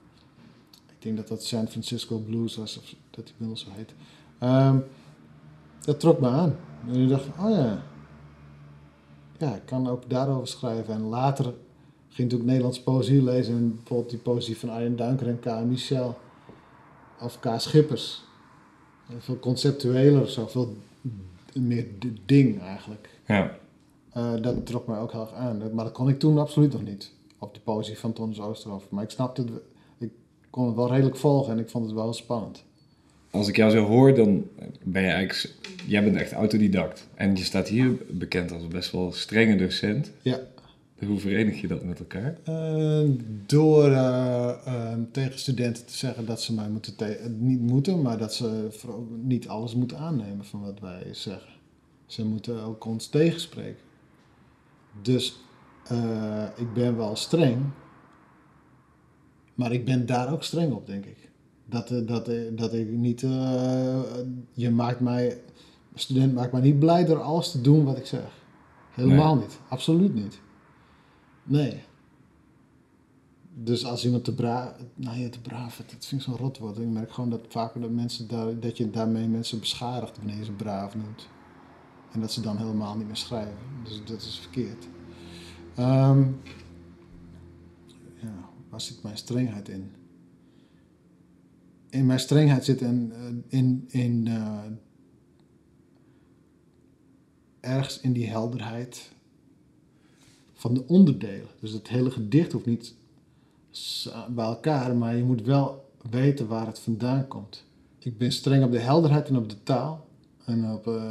[0.71, 3.95] Ik denk dat dat San Francisco Blues was, of dat die inmiddels zo heet.
[4.43, 4.85] Um,
[5.81, 6.57] dat trok me aan.
[6.87, 7.83] En ik dacht, oh ja,
[9.39, 10.95] ja, ik kan ook daarover schrijven.
[10.95, 11.55] En later
[12.09, 13.55] ging ik ook Nederlands poëzie lezen.
[13.55, 15.65] En bijvoorbeeld die poëzie van Arjen Dunker en K.
[15.65, 16.19] Michel.
[17.21, 17.47] Of K.
[17.57, 18.23] Schippers.
[19.19, 20.77] Veel conceptueler, zo, veel
[21.55, 21.87] meer
[22.27, 23.09] ding eigenlijk.
[23.27, 23.57] Ja.
[24.17, 25.75] Uh, dat trok mij ook heel erg aan.
[25.75, 27.11] Maar dat kon ik toen absoluut nog niet.
[27.39, 28.91] Op de positie van Tonnes Oosterhof.
[28.91, 29.51] Maar ik snapte het,
[29.99, 30.11] ik
[30.51, 32.65] kon het wel redelijk volgen en ik vond het wel spannend.
[33.31, 34.47] Als ik jou zo hoor, dan
[34.83, 35.55] ben je eigenlijk,
[35.87, 37.09] jij bent echt autodidact.
[37.15, 40.11] En je staat hier bekend als best wel strenge docent.
[40.23, 40.41] Ja.
[40.99, 42.39] Hoe verenig je dat met elkaar?
[42.49, 43.11] Uh,
[43.47, 46.95] door uh, tegen studenten te zeggen dat ze mij moeten
[47.39, 48.69] niet moeten, maar dat ze
[49.23, 51.53] niet alles moeten aannemen van wat wij zeggen.
[52.07, 53.83] Ze moeten ook ons tegenspreken.
[55.03, 55.37] Dus
[55.93, 57.57] uh, ik ben wel streng,
[59.55, 61.31] maar ik ben daar ook streng op, denk ik.
[61.67, 63.21] Dat, dat, dat ik niet.
[64.53, 65.41] je maakt mij.
[65.95, 68.43] student maakt mij niet blij door alles te doen wat ik zeg.
[68.91, 69.59] Helemaal niet.
[69.69, 70.43] Absoluut niet.
[71.45, 71.83] Nee.
[73.57, 76.79] Dus als iemand te braaf, nou ja, te braaf, dat vind ik zo'n rotwoord.
[76.79, 80.45] Ik merk gewoon dat vaker dat, mensen daar, dat je daarmee mensen beschadigt wanneer je
[80.45, 81.29] ze braaf noemt.
[82.13, 83.57] En dat ze dan helemaal niet meer schrijven.
[83.85, 84.89] Dus dat is verkeerd.
[85.79, 86.41] Um,
[88.21, 89.93] ja, waar zit mijn strengheid in?
[91.91, 94.65] In mijn strengheid zit in, eh, in, in uh,
[97.61, 99.14] ergens in die helderheid
[100.65, 101.49] van de onderdelen.
[101.61, 102.95] Dus het hele gedicht hoeft niet
[104.29, 107.65] bij elkaar, maar je moet wel weten waar het vandaan komt.
[107.99, 110.07] Ik ben streng op de helderheid en op de taal.
[110.45, 111.03] En op, uh,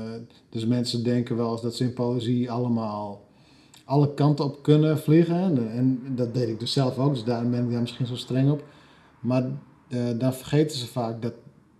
[0.49, 3.25] dus mensen denken wel eens dat ze in poëzie allemaal
[3.85, 5.35] alle kanten op kunnen vliegen.
[5.35, 8.15] En, en, dat deed ik dus zelf ook, dus daarom ben ik daar misschien zo
[8.15, 8.63] streng op.
[9.19, 9.43] Maar
[9.87, 11.33] uh, dan vergeten ze vaak dat,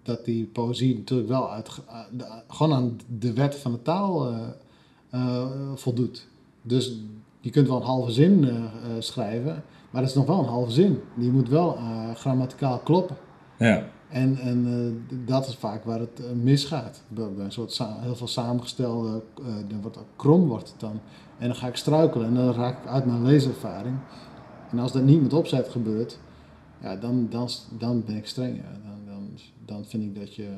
[0.04, 1.70] dat die poëzie natuurlijk wel uit,
[2.18, 4.34] uh, gewoon aan de wet van de taal
[5.76, 6.28] voldoet.
[6.62, 6.96] Dus
[7.44, 8.64] je kunt wel een halve zin uh,
[9.00, 11.00] schrijven, maar dat is nog wel een halve zin.
[11.16, 13.16] Die moet wel uh, grammaticaal kloppen.
[13.58, 13.84] Ja.
[14.10, 17.04] En, en uh, dat is vaak waar het misgaat.
[17.08, 19.24] Bij een soort heel veel samengestelde,
[19.68, 21.00] dan wordt krom wordt het dan.
[21.38, 23.96] En dan ga ik struikelen en dan raak ik uit mijn leeservaring.
[24.72, 26.20] En als dat niet met opzet gebeurt,
[26.82, 28.56] ja, dan, dan, dan ben ik streng.
[28.56, 28.80] Ja.
[28.86, 29.30] Dan, dan,
[29.66, 30.50] dan vind ik dat je,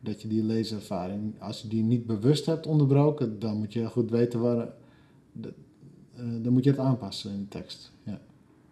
[0.00, 4.10] dat je die leeservaring, als je die niet bewust hebt onderbroken, dan moet je goed
[4.10, 5.46] weten waar uh,
[6.42, 7.92] dan moet je het aanpassen in de tekst.
[8.02, 8.20] Ja.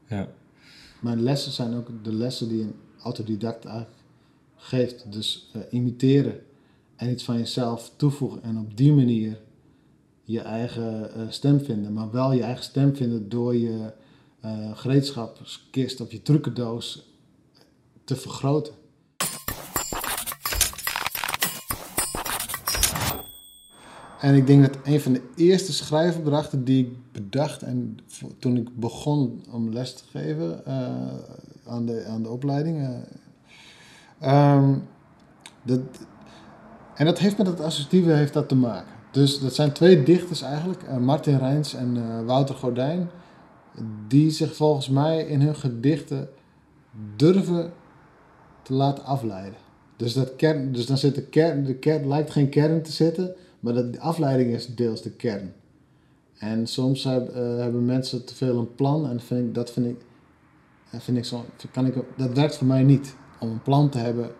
[0.06, 0.28] ja.
[1.00, 3.96] Maar lessen zijn ook de lessen die een autodidact eigenlijk
[4.56, 5.12] geeft.
[5.12, 6.40] Dus uh, imiteren
[6.96, 9.40] en iets van jezelf toevoegen en op die manier
[10.24, 11.92] je eigen uh, stem vinden.
[11.92, 13.92] Maar wel je eigen stem vinden door je
[14.74, 17.06] gereedschapskist of je trucendoos
[18.04, 18.74] te vergroten.
[24.20, 27.98] En ik denk dat een van de eerste schrijfopdrachten die ik bedacht en
[28.38, 30.72] toen ik begon om les te geven uh,
[31.66, 32.88] aan, de, aan de opleiding.
[34.22, 34.83] Uh, um,
[35.62, 35.81] dat,
[36.94, 38.94] en dat heeft met het associatieve heeft dat te maken.
[39.11, 43.11] Dus dat zijn twee dichters eigenlijk, uh, Martin Rijns en Wouter Gordijn,
[44.09, 46.29] die zich volgens mij in hun gedichten
[47.16, 47.72] durven
[48.62, 49.59] te laten afleiden.
[49.96, 53.35] Dus, dat kern, dus dan zit de kern, de kern lijkt geen kern te zitten,
[53.61, 55.53] maar dat, de afleiding is deels de kern.
[56.38, 59.87] En soms heb, uh, hebben mensen te veel een plan en vind ik, dat vind
[59.87, 60.01] ik,
[60.90, 63.14] eh, vind ik zo, kan ik, dat werkt voor mij niet.
[63.40, 64.31] Om een plan te hebben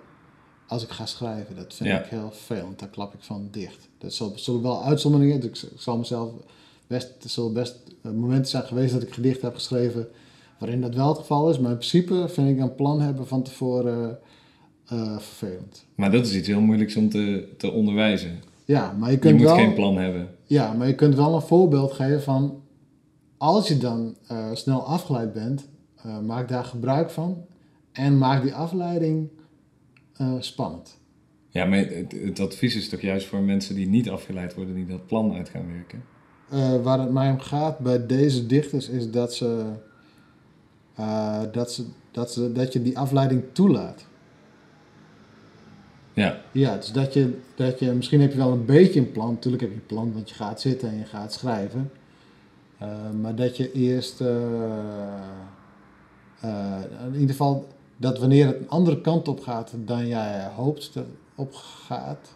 [0.66, 1.57] als ik ga schrijven.
[1.57, 2.79] Dat vind ik heel vervelend.
[2.79, 3.88] Daar klap ik van dicht.
[3.98, 5.37] Dat zullen wel uitzonderingen.
[5.37, 6.31] Ik, ik zal mezelf
[6.87, 10.09] best, er zullen best uh, momenten zijn geweest dat ik gedicht heb geschreven
[10.59, 11.59] waarin dat wel het geval is.
[11.59, 14.18] Maar in principe vind ik een plan hebben van tevoren
[14.92, 15.85] uh, vervelend.
[15.94, 18.40] Maar dat is iets heel moeilijks om te, te onderwijzen.
[18.66, 20.29] Ja, maar je kunt je moet geen plan hebben.
[20.44, 22.62] Ja, maar je kunt wel een voorbeeld geven van...
[23.37, 25.68] als je dan uh, snel afgeleid bent,
[26.07, 27.44] uh, maak daar gebruik van...
[27.92, 29.29] en maak die afleiding
[30.38, 30.98] spannend.
[31.48, 34.74] Ja, maar het, het, advies is toch juist voor mensen die niet afgeleid worden...
[34.74, 36.05] die dat plan uit gaan werken?
[36.83, 39.64] waar het mij om gaat bij deze dichters is dat ze...
[41.52, 44.07] dat, ze, dat, ze, dat je die afleiding toelaat.
[46.16, 46.40] Ja.
[46.52, 49.31] Ja, dus dat je, dat je, misschien heb je wel een beetje een plan.
[49.31, 51.90] Natuurlijk heb je een plan, want je gaat zitten en je gaat schrijven.
[52.83, 54.29] Uh, maar dat je eerst, uh,
[56.44, 56.76] uh,
[57.07, 61.05] in ieder geval, dat wanneer het een andere kant op gaat dan jij hoopt dat
[61.35, 62.35] op gaat,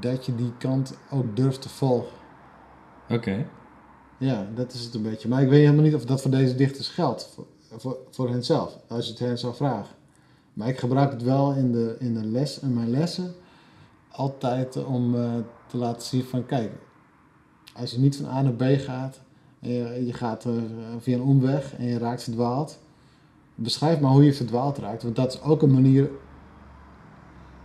[0.00, 2.16] dat je die kant ook durft te volgen.
[3.08, 3.46] Oké.
[4.18, 5.28] Ja, dat is het een beetje.
[5.28, 8.44] Maar ik weet helemaal niet of dat voor deze dichters geldt, voor, voor, voor hen
[8.44, 9.95] zelf, als je het hen zou vragen.
[10.56, 13.34] Maar ik gebruik het wel in, de, in, de les, in mijn lessen
[14.08, 15.34] altijd om uh,
[15.66, 16.70] te laten zien van kijk,
[17.74, 19.20] als je niet van A naar B gaat,
[19.60, 20.52] en je, je gaat uh,
[20.98, 22.78] via een omweg en je raakt verdwaald,
[23.54, 25.02] beschrijf maar hoe je verdwaald raakt.
[25.02, 26.10] Want dat is ook een manier,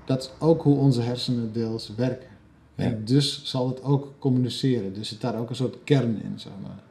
[0.06, 2.30] dat is ook hoe onze hersenen deels werken.
[2.76, 2.84] Ja.
[2.84, 4.94] En dus zal het ook communiceren.
[4.94, 6.84] Dus zit daar ook een soort kern in, zeg maar.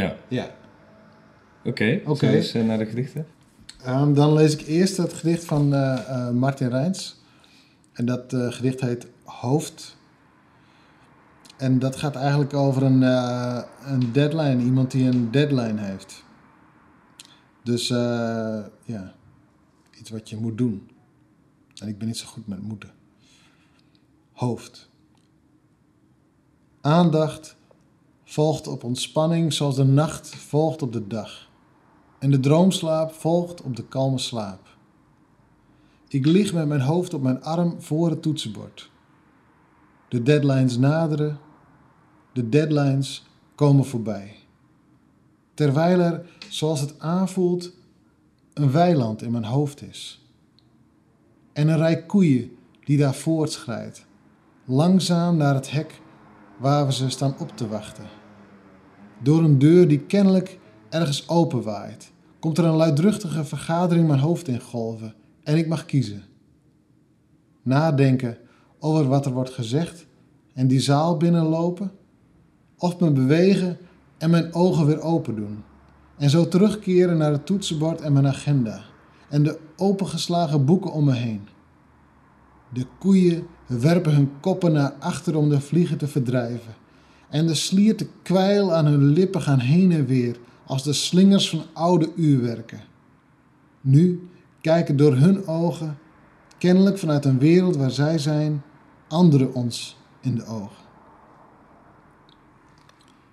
[0.00, 0.16] Ja.
[0.28, 0.56] Ja.
[1.64, 3.26] Oké, okay, uh, naar de gedichten.
[3.86, 7.20] Um, dan lees ik eerst het gedicht van uh, uh, Martin Rijns.
[7.92, 9.96] En dat uh, gedicht heet Hoofd.
[11.56, 13.02] En dat gaat eigenlijk over een,
[13.92, 16.24] een deadline, iemand die een deadline heeft.
[17.62, 17.88] Dus
[18.84, 19.14] ja,
[19.98, 20.90] iets wat je moet doen.
[21.74, 22.90] En ik ben niet zo goed met moeten.
[24.32, 24.88] Hoofd.
[26.80, 27.56] Aandacht
[28.24, 31.47] volgt op ontspanning zoals de nacht volgt op de dag
[32.18, 34.76] en de droomslaap volgt op de kalme slaap.
[36.08, 38.90] Ik lig met mijn hoofd op mijn arm voor het toetsenbord.
[40.08, 41.38] De deadlines naderen,
[42.32, 44.36] de deadlines komen voorbij.
[45.54, 47.72] Terwijl er, zoals het aanvoelt,
[48.54, 50.26] een weiland in mijn hoofd is.
[51.52, 54.06] En een rij koeien die daar voortschrijdt,
[54.64, 56.00] langzaam naar het hek
[56.56, 58.04] waar we ze staan op te wachten.
[59.22, 60.58] Door een deur die kennelijk
[60.90, 66.22] ergens openwaait, komt er een luidruchtige vergadering mijn hoofd in golven en ik mag kiezen.
[67.62, 68.38] Nadenken
[68.78, 70.06] over wat er wordt gezegd
[70.54, 71.92] en die zaal binnenlopen,
[72.78, 73.78] of me bewegen
[74.18, 75.62] en mijn ogen weer open doen.
[76.16, 78.82] En zo terugkeren naar het toetsenbord en mijn agenda
[79.28, 81.48] en de opengeslagen boeken om me heen.
[82.72, 86.74] De koeien werpen hun koppen naar achter om de vliegen te verdrijven.
[87.28, 90.36] En de slierte kwijl aan hun lippen gaan heen en weer
[90.68, 92.80] als de slingers van oude uurwerken.
[93.80, 94.28] Nu
[94.60, 95.98] kijken door hun ogen,
[96.58, 98.62] kennelijk vanuit een wereld waar zij zijn,
[99.08, 100.86] anderen ons in de ogen.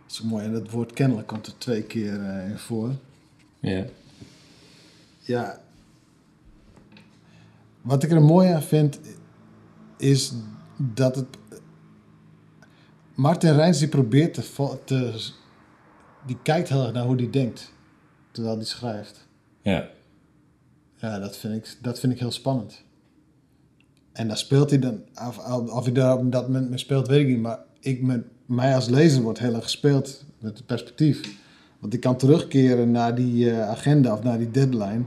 [0.01, 2.91] Dat is mooi, en dat woord kennelijk komt er twee keer uh, in voor.
[3.59, 3.85] Ja.
[5.19, 5.61] Ja.
[7.81, 8.99] Wat ik er mooi aan vind,
[9.97, 10.33] is
[10.77, 11.27] dat het.
[13.13, 15.31] Martin Rijns die probeert te, te
[16.25, 17.73] die kijkt heel erg naar hoe die denkt.
[18.31, 19.27] Terwijl die schrijft.
[19.61, 19.87] Ja.
[20.95, 22.83] Ja, dat vind ik, dat vind ik heel spannend.
[24.11, 25.37] En daar speelt hij dan, of,
[25.69, 27.41] of hij daar op dat moment mee speelt, weet ik niet.
[27.41, 31.37] Maar ik met mij als lezer wordt heel erg gespeeld met het perspectief.
[31.79, 35.03] Want ik kan terugkeren naar die uh, agenda of naar die deadline.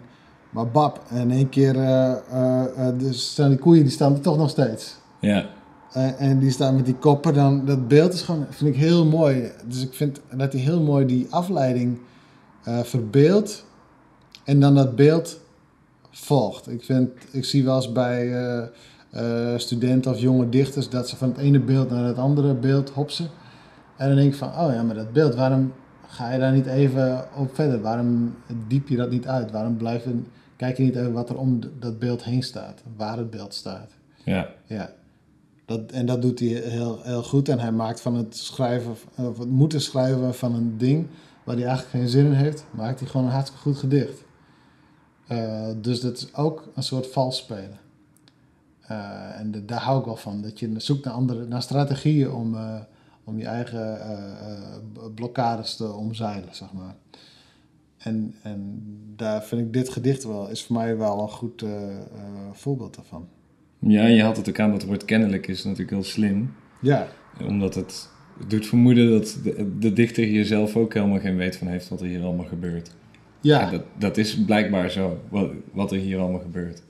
[0.50, 4.36] Maar bab, in één keer uh, uh, dus staan die koeien die staan er toch
[4.36, 4.96] nog steeds.
[5.20, 5.46] Ja.
[5.96, 9.06] Uh, en die staan met die koppen, dan dat beeld is gewoon, vind ik heel
[9.06, 9.50] mooi.
[9.66, 11.98] Dus ik vind dat hij heel mooi die afleiding
[12.68, 13.64] uh, verbeeldt
[14.44, 15.40] en dan dat beeld
[16.10, 16.70] volgt.
[16.70, 21.28] Ik, vind, ik zie wel eens bij uh, studenten of jonge dichters dat ze van
[21.28, 23.28] het ene beeld naar het andere beeld hopsen.
[23.96, 25.72] En dan denk ik van, oh ja, maar dat beeld, waarom
[26.06, 27.80] ga je daar niet even op verder?
[27.80, 28.34] Waarom
[28.68, 29.50] diep je dat niet uit?
[29.50, 30.20] Waarom blijf je,
[30.56, 33.90] kijk je niet even wat er om dat beeld heen staat, waar het beeld staat?
[34.24, 34.48] Ja.
[34.66, 34.90] Ja.
[35.68, 37.48] Dat, en dat doet hij heel, heel goed.
[37.48, 41.06] En hij maakt van het schrijven, of het moeten schrijven van een ding
[41.44, 44.24] waar hij eigenlijk geen zin in heeft, maakt hij gewoon een hartstikke goed gedicht.
[45.30, 47.78] Uh, dus dat is ook een soort vals spelen.
[48.90, 50.42] Uh, en daar hou ik wel van.
[50.42, 52.56] Dat je zoekt naar, andere, naar strategieën om,
[53.24, 54.00] om je eigen
[55.14, 56.94] blokkades te omzeilen, zeg maar.
[57.98, 58.82] En, en
[59.16, 61.64] daar vind ik dit gedicht wel, is voor mij wel een goed
[62.52, 63.28] voorbeeld daarvan.
[63.78, 66.54] Ja, je had het ook aan dat het woord kennelijk is natuurlijk heel slim.
[66.80, 67.08] Ja.
[67.46, 68.08] Omdat het,
[68.46, 72.00] doet vermoeden dat de, de dichter hier zelf ook helemaal geen weet van heeft wat
[72.00, 72.90] er hier allemaal gebeurt.
[73.40, 73.70] Ja.
[73.70, 76.82] dat, dat is blijkbaar zo, wat, wat er hier allemaal gebeurt.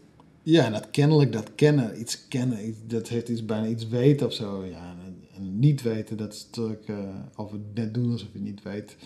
[0.42, 4.32] Ja, en dat kennelijk, dat kennen, iets kennen, dat heeft iets, bijna iets weten of
[4.32, 4.64] zo.
[4.64, 4.96] Ja,
[5.36, 6.98] en, niet weten, dat is natuurlijk, uh,
[7.36, 8.96] of het net doen alsof je niet weet,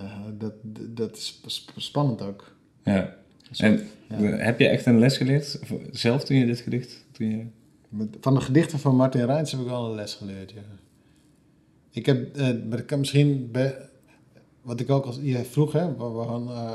[0.00, 0.52] uh, dat,
[0.94, 1.42] dat is
[1.76, 2.54] spannend ook.
[2.84, 3.16] Ja.
[3.56, 3.80] En
[4.38, 7.03] heb je echt een les geleerd, zelf toen je dit gedicht...
[8.20, 10.60] Van de gedichten van Martin Reins heb ik wel een les geleerd, ja.
[11.90, 13.56] Ik heb, uh, maar ik misschien,
[14.62, 16.72] wat ik ook als je vroeg, hè, waarom, uh,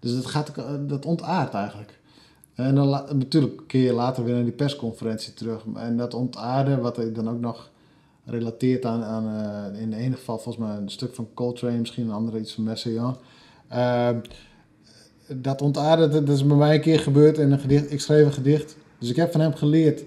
[0.00, 0.52] Dus dat, gaat,
[0.88, 1.98] dat ontaart eigenlijk.
[2.54, 5.64] En dan natuurlijk keer je later weer naar die persconferentie terug.
[5.74, 7.70] En dat ontaarde, wat ik dan ook nog
[8.24, 12.12] relateert aan, aan in de ene geval volgens mij een stuk van Coltrane, misschien een
[12.12, 13.16] andere iets van Messiaen.
[13.72, 14.08] Uh,
[15.36, 17.92] dat ontaarde, dat is bij mij een keer gebeurd in een gedicht.
[17.92, 20.04] Ik schreef een gedicht, dus ik heb van hem geleerd,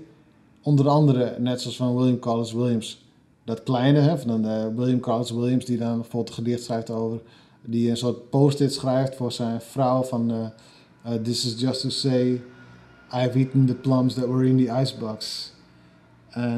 [0.62, 3.05] onder andere, net zoals van William Carlos Williams,
[3.43, 7.19] dat kleine, hè, van uh, William Carlos Williams, die dan bijvoorbeeld een gedicht schrijft over,
[7.65, 10.45] die een soort post-it schrijft voor zijn vrouw van, uh,
[11.23, 12.41] This is just to say,
[13.12, 15.51] I've eaten the plums that were in the icebox,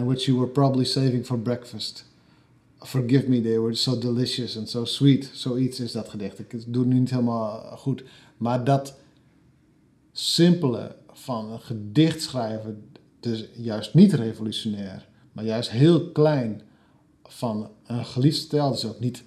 [0.05, 2.05] which you were probably saving for breakfast.
[2.79, 5.29] Forgive me, they were so delicious and so sweet.
[5.33, 6.39] Zoiets is dat gedicht.
[6.39, 8.03] Ik doe het niet helemaal goed.
[8.37, 8.97] Maar dat
[10.11, 16.61] simpele van een gedicht schrijven, dus juist niet revolutionair, maar juist heel klein
[17.23, 18.71] van een geliefd stijl.
[18.71, 19.23] Dus ook niet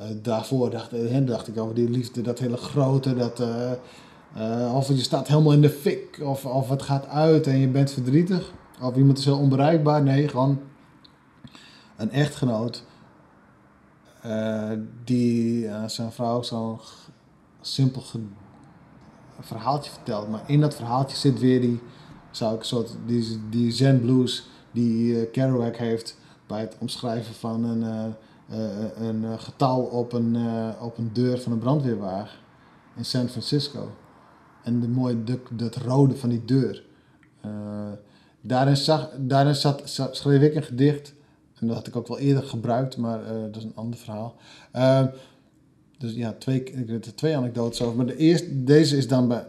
[0.00, 4.88] uh, daarvoor dacht, uh, dacht ik over die liefde, dat hele grote, dat, uh, of
[4.88, 8.52] je staat helemaal in de fik, of, of het gaat uit en je bent verdrietig,
[8.82, 10.02] of iemand is heel onbereikbaar.
[10.02, 10.60] Nee, gewoon
[11.96, 12.84] een echtgenoot
[15.04, 16.78] die zijn vrouw zo'n
[17.60, 18.00] simpel
[19.40, 20.28] verhaaltje vertelt.
[20.28, 21.80] Maar in dat verhaaltje zit weer die,
[22.30, 27.64] zou ik soort, die, die zen blues die uh, Kerouac heeft bij het omschrijven van
[27.64, 27.82] een,
[28.50, 30.36] uh, uh, een getal op een,
[30.80, 32.38] op een deur van een brandweerwagen
[32.96, 33.90] in San Francisco.
[34.62, 36.84] En de mooie, de, dat rode van die deur.
[38.40, 41.14] daarin, zag, daarin zat, schreef ik een gedicht.
[41.54, 44.34] En dat had ik ook wel eerder gebruikt, maar dat is een ander verhaal.
[46.00, 47.96] Dus ja, twee, ik weet er twee anekdotes over.
[47.96, 49.46] Maar de eerste, deze is dan bij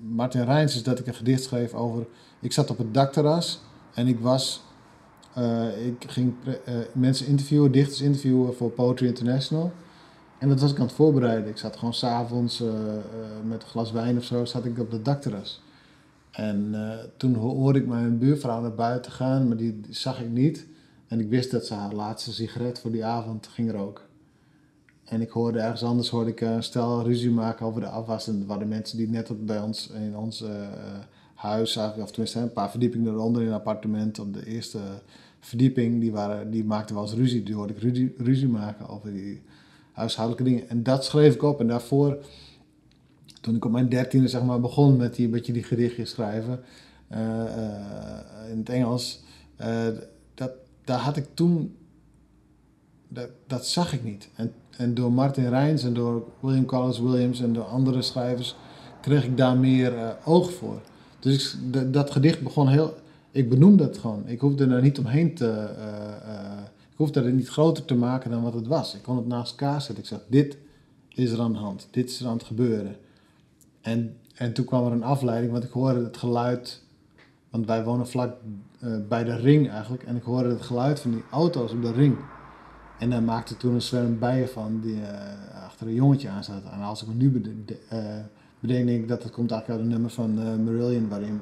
[0.00, 2.06] Martin Rijns, is dat ik een gedicht schreef over.
[2.40, 3.60] Ik zat op het dakterras
[3.94, 4.62] en ik was.
[5.38, 6.54] Uh, ik ging uh,
[6.92, 9.72] mensen interviewen, dichters interviewen voor Poetry International.
[10.38, 11.48] En dat was ik aan het voorbereiden.
[11.48, 12.72] Ik zat gewoon s'avonds uh,
[13.44, 15.62] met een glas wijn of zo, zat ik op het dakterras.
[16.30, 16.74] En
[17.16, 20.66] toen hoorde ik mijn buurvrouw naar buiten gaan, maar die, die zag ik niet.
[21.08, 24.04] En ik wist dat ze haar laatste sigaret voor die avond ging roken.
[25.14, 28.28] En ik hoorde ergens anders hoorde ik een stel ruzie maken over de afwas.
[28.28, 30.48] En waren mensen die net bij ons in ons uh,
[31.34, 34.78] huis, of tenminste een paar verdiepingen eronder in een appartement op de eerste
[35.40, 37.42] verdieping, die, waren, die maakten wel eens ruzie.
[37.42, 39.42] Die hoorde ik ruzie, maken over die
[39.92, 40.68] huishoudelijke dingen.
[40.68, 41.60] En dat schreef ik op.
[41.60, 42.24] En daarvoor,
[43.40, 46.60] toen ik op mijn dertiende zeg maar, begon met die, beetje die gedichtjes schrijven
[47.12, 47.18] uh,
[48.50, 49.22] in het Engels,
[50.34, 50.50] dat,
[50.84, 51.76] daar had ik toen,
[53.14, 54.28] dat, dat zag ik niet.
[54.34, 58.56] En en door Martin Rijns en door William Carlos Williams en door andere schrijvers
[59.00, 60.80] kreeg ik daar meer uh, oog voor.
[61.18, 62.94] Dus ik, dat gedicht begon heel.
[63.30, 64.22] Ik benoemde het gewoon.
[64.26, 65.44] Ik hoefde er niet omheen te.
[65.78, 65.84] Uh,
[66.32, 66.58] uh,
[66.90, 68.94] ik hoefde het niet groter te maken dan wat het was.
[68.94, 69.98] Ik kon het naast elkaar zetten.
[69.98, 70.56] Ik zeg: Dit
[71.08, 71.88] is er aan de hand.
[71.90, 72.96] Dit is er aan het gebeuren.
[73.80, 76.82] En, en toen kwam er een afleiding, want ik hoorde het geluid.
[77.50, 78.36] Want wij wonen vlak
[79.08, 80.02] bij de ring eigenlijk.
[80.02, 82.16] En ik hoorde het geluid van die auto's op de ring.
[82.98, 86.62] En dan maakte toen een zwerm bijen van die uh, achter een jongetje aan zat.
[86.72, 87.98] En als ik me nu uh,
[88.60, 91.40] bedenk denk ik dat het komt eigenlijk uit een nummer van uh, Marillion, waarin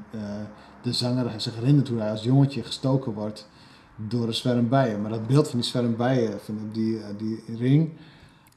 [0.82, 3.48] de zanger zich herinnert hoe hij als jongetje gestoken wordt
[3.96, 5.02] door een zwerm bijen.
[5.02, 7.92] Maar dat beeld van die zwerm bijen, van die, die ring,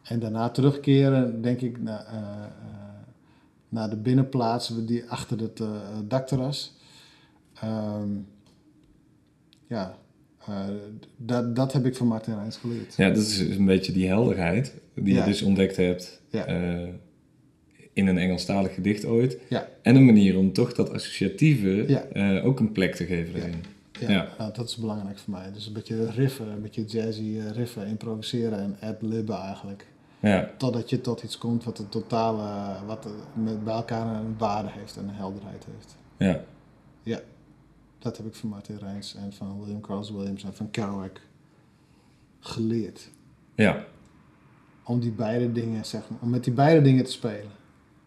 [0.04, 2.06] en daarna terugkeren, denk ik, naar,
[3.70, 5.62] naar de binnenplaats die achter het
[6.08, 6.78] dakterras.
[7.54, 8.10] Ehm,
[9.68, 9.96] ja,
[10.50, 10.56] uh,
[11.18, 12.96] dat, dat heb ik van Martin Reins geleerd.
[12.96, 16.50] Ja, dat is een beetje die helderheid die je dus ontdekt hebt ja.
[16.50, 16.90] uh,
[17.94, 19.38] in een Engelstalig gedicht ooit.
[19.50, 19.68] Ja.
[19.82, 23.64] En een manier om toch dat associatieve uh, ook een plek te geven erin.
[24.00, 24.28] Ja, ja.
[24.38, 25.52] Nou, dat is belangrijk voor mij.
[25.54, 29.86] Dus een beetje riffen, een beetje jazzy riffen, improviseren en ad-libben eigenlijk.
[30.20, 30.52] Ja.
[30.58, 34.98] Totdat je tot iets komt wat een totale, wat met bij elkaar een waarde heeft
[34.98, 35.96] en een helderheid heeft.
[36.18, 36.44] Ja.
[37.04, 37.20] Ja.
[38.06, 41.22] Dat heb ik van Martin Reins en van William Carlos Williams en van Kerouac
[42.40, 43.10] geleerd.
[43.56, 43.86] Ja.
[44.84, 47.52] Om die beide dingen, zeg maar, om met die beide dingen te spelen.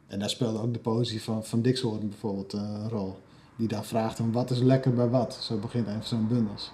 [0.07, 3.19] En daar speelde ook de poëzie van, van Dixhoorn bijvoorbeeld een rol.
[3.57, 5.35] Die daar vraagt om wat is lekker bij wat.
[5.35, 6.73] Zo begint een van zo'n bundels.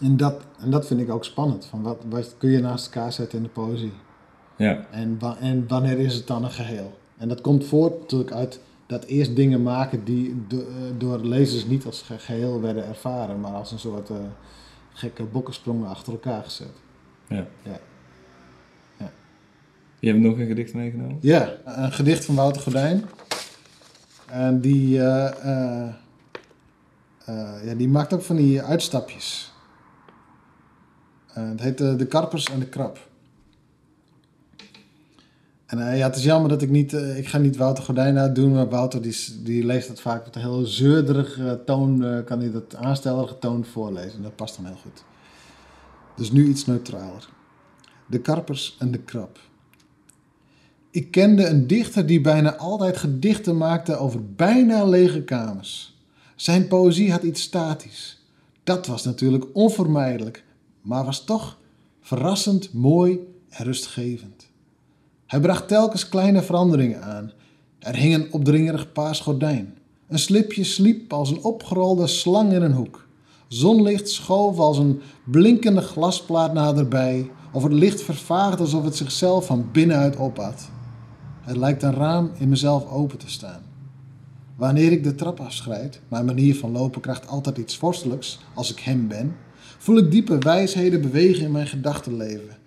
[0.00, 1.64] En dat, en dat vind ik ook spannend.
[1.64, 3.92] Van wat, wat kun je naast elkaar zetten in de poëzie?
[4.56, 4.86] Ja.
[4.90, 6.98] En, en wanneer is het dan een geheel?
[7.16, 8.60] En dat komt voort natuurlijk uit
[8.90, 10.46] dat eerst dingen maken die
[10.98, 14.16] door lezers niet als geheel werden ervaren, maar als een soort uh,
[14.92, 16.72] gekke bokkensprongen achter elkaar gezet.
[17.28, 17.46] Ja.
[17.62, 17.78] ja.
[18.96, 19.10] ja.
[19.98, 21.18] Je hebt nog een gedicht meegenomen?
[21.20, 23.04] Ja, een gedicht van Wouter Gordijn.
[24.26, 25.88] En die, uh, uh,
[27.64, 29.52] ja, die maakt ook van die uitstapjes.
[31.32, 33.09] het heet De Karpers en de Krab.
[35.70, 38.18] En uh, ja, het is jammer dat ik niet, uh, ik ga niet Wouter Gordijn
[38.18, 42.40] uitdoen, maar Wouter die, die leest dat vaak met een heel zeurderige toon, uh, kan
[42.40, 44.22] hij dat aanstellerige toon voorlezen.
[44.22, 45.04] Dat past dan heel goed.
[46.16, 47.28] Dus nu iets neutraler.
[48.06, 49.38] De karpers en de krab.
[50.90, 55.98] Ik kende een dichter die bijna altijd gedichten maakte over bijna lege kamers.
[56.36, 58.22] Zijn poëzie had iets statisch.
[58.64, 60.44] Dat was natuurlijk onvermijdelijk,
[60.82, 61.58] maar was toch
[62.00, 63.18] verrassend mooi
[63.48, 64.49] en rustgevend.
[65.30, 67.32] Hij bracht telkens kleine veranderingen aan.
[67.78, 69.74] Er hing een opdringerig paars gordijn.
[70.08, 73.08] Een slipje sliep als een opgerolde slang in een hoek.
[73.48, 79.68] Zonlicht schoof als een blinkende glasplaat naderbij, of het licht vervaagde alsof het zichzelf van
[79.72, 80.70] binnenuit ophad.
[81.40, 83.62] Het lijkt een raam in mezelf open te staan.
[84.56, 88.78] Wanneer ik de trap afschrijd, mijn manier van lopen krijgt altijd iets vorstelijks als ik
[88.78, 89.36] hem ben,
[89.78, 92.58] voel ik diepe wijsheden bewegen in mijn gedachtenleven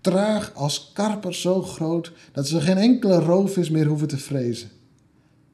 [0.00, 4.70] traag als karpers zo groot dat ze geen enkele roofvis meer hoeven te vrezen.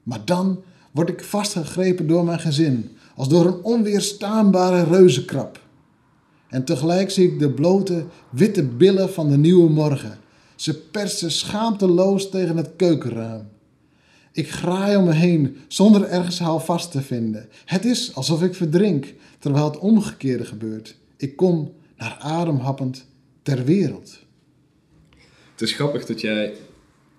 [0.03, 5.61] Maar dan word ik vastgegrepen door mijn gezin, als door een onweerstaanbare reuzenkrab.
[6.49, 10.19] En tegelijk zie ik de blote, witte billen van de nieuwe morgen.
[10.55, 13.49] Ze persen schaamteloos tegen het keukenraam.
[14.33, 17.49] Ik graai om me heen zonder ergens houvast te vinden.
[17.65, 20.97] Het is alsof ik verdrink, terwijl het omgekeerde gebeurt.
[21.17, 23.07] Ik kom, naar ademhappend,
[23.43, 24.19] ter wereld.
[25.57, 26.55] Het is grappig dat jij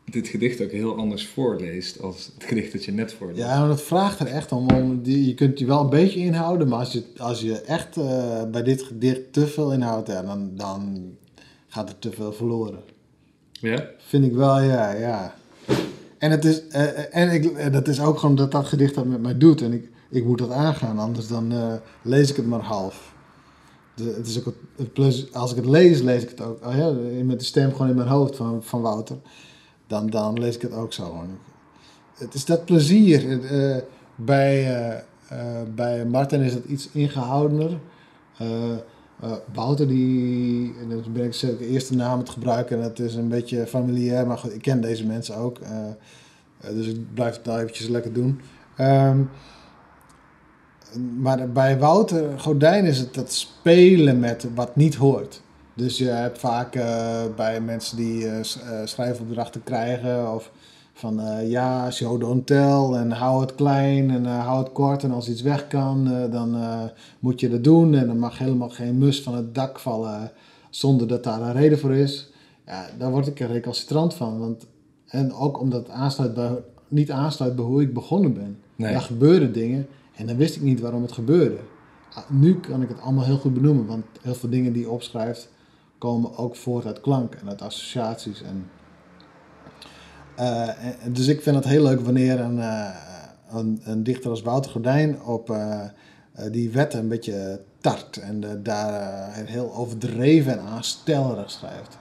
[0.05, 3.39] dit gedicht ook heel anders voorleest als het gedicht dat je net voorleest.
[3.39, 4.69] Ja, maar dat vraagt er echt om.
[4.69, 7.97] om die, je kunt je wel een beetje inhouden, maar als je, als je echt
[7.97, 11.11] uh, bij dit gedicht te veel inhoudt, ja, dan, dan
[11.67, 12.79] gaat er te veel verloren.
[13.51, 13.89] Ja?
[13.97, 15.35] Vind ik wel, ja, ja.
[16.17, 19.21] En, het is, uh, en ik, dat is ook gewoon dat dat gedicht dat met
[19.21, 19.61] mij doet.
[19.61, 21.53] En ik, ik moet dat aangaan, anders dan
[22.01, 23.15] lees ik het maar half
[24.03, 26.65] het is ook het plus, als ik het lees, lees ik het ook.
[26.65, 26.91] Oh ja,
[27.23, 29.17] met de stem gewoon in mijn hoofd van, van Wouter.
[29.87, 31.23] Dan, dan lees ik het ook zo.
[32.17, 33.23] Het is dat plezier.
[33.23, 33.77] Uh,
[34.15, 34.63] bij,
[35.31, 35.37] uh,
[35.75, 37.77] bij Martin is het iets ingehoudener.
[39.53, 43.15] Wouter, die, en dan ben ik zeker de eerste naam het gebruiken en het is
[43.15, 45.59] een beetje familiair, maar goed, ik ken deze mensen ook.
[46.73, 48.41] dus ik blijf het nou eventjes lekker doen.
[48.79, 49.29] Um,
[51.17, 55.41] maar bij Wouter Gordijn is het dat spelen met wat niet hoort.
[55.73, 58.33] Dus je hebt vaak uh, bij mensen die uh,
[58.83, 60.51] schrijfopdrachten krijgen of
[60.93, 65.11] van uh, ja, show don't tell en hou het klein en hou het kort en
[65.11, 66.57] als iets weg kan, dan
[67.19, 70.31] moet je dat doen en dan mag helemaal geen mus van het dak vallen
[70.69, 72.31] zonder dat daar een reden voor is.
[72.65, 74.39] Ja, daar word ik er recalcitrant van.
[74.39, 74.67] Want,
[75.07, 76.51] en ook omdat het aansluit bij,
[76.87, 78.57] niet aansluit bij hoe ik begonnen ben.
[78.75, 78.91] Nee.
[78.91, 81.57] Daar gebeuren dingen en dan wist ik niet waarom het gebeurde.
[82.13, 84.89] Ah, nu kan ik het allemaal heel goed benoemen, want heel veel dingen die je
[84.89, 85.49] opschrijft
[85.97, 88.41] komen ook voort uit klank en uit associaties.
[88.41, 88.69] En,
[90.39, 90.69] uh,
[91.11, 92.89] dus ik vind het heel leuk wanneer een, uh,
[93.49, 95.81] een, een, dichter als Wouter Gordijn op uh,
[96.51, 101.97] die wetten een beetje tart en daar heel overdreven en aanstellerig schrijft.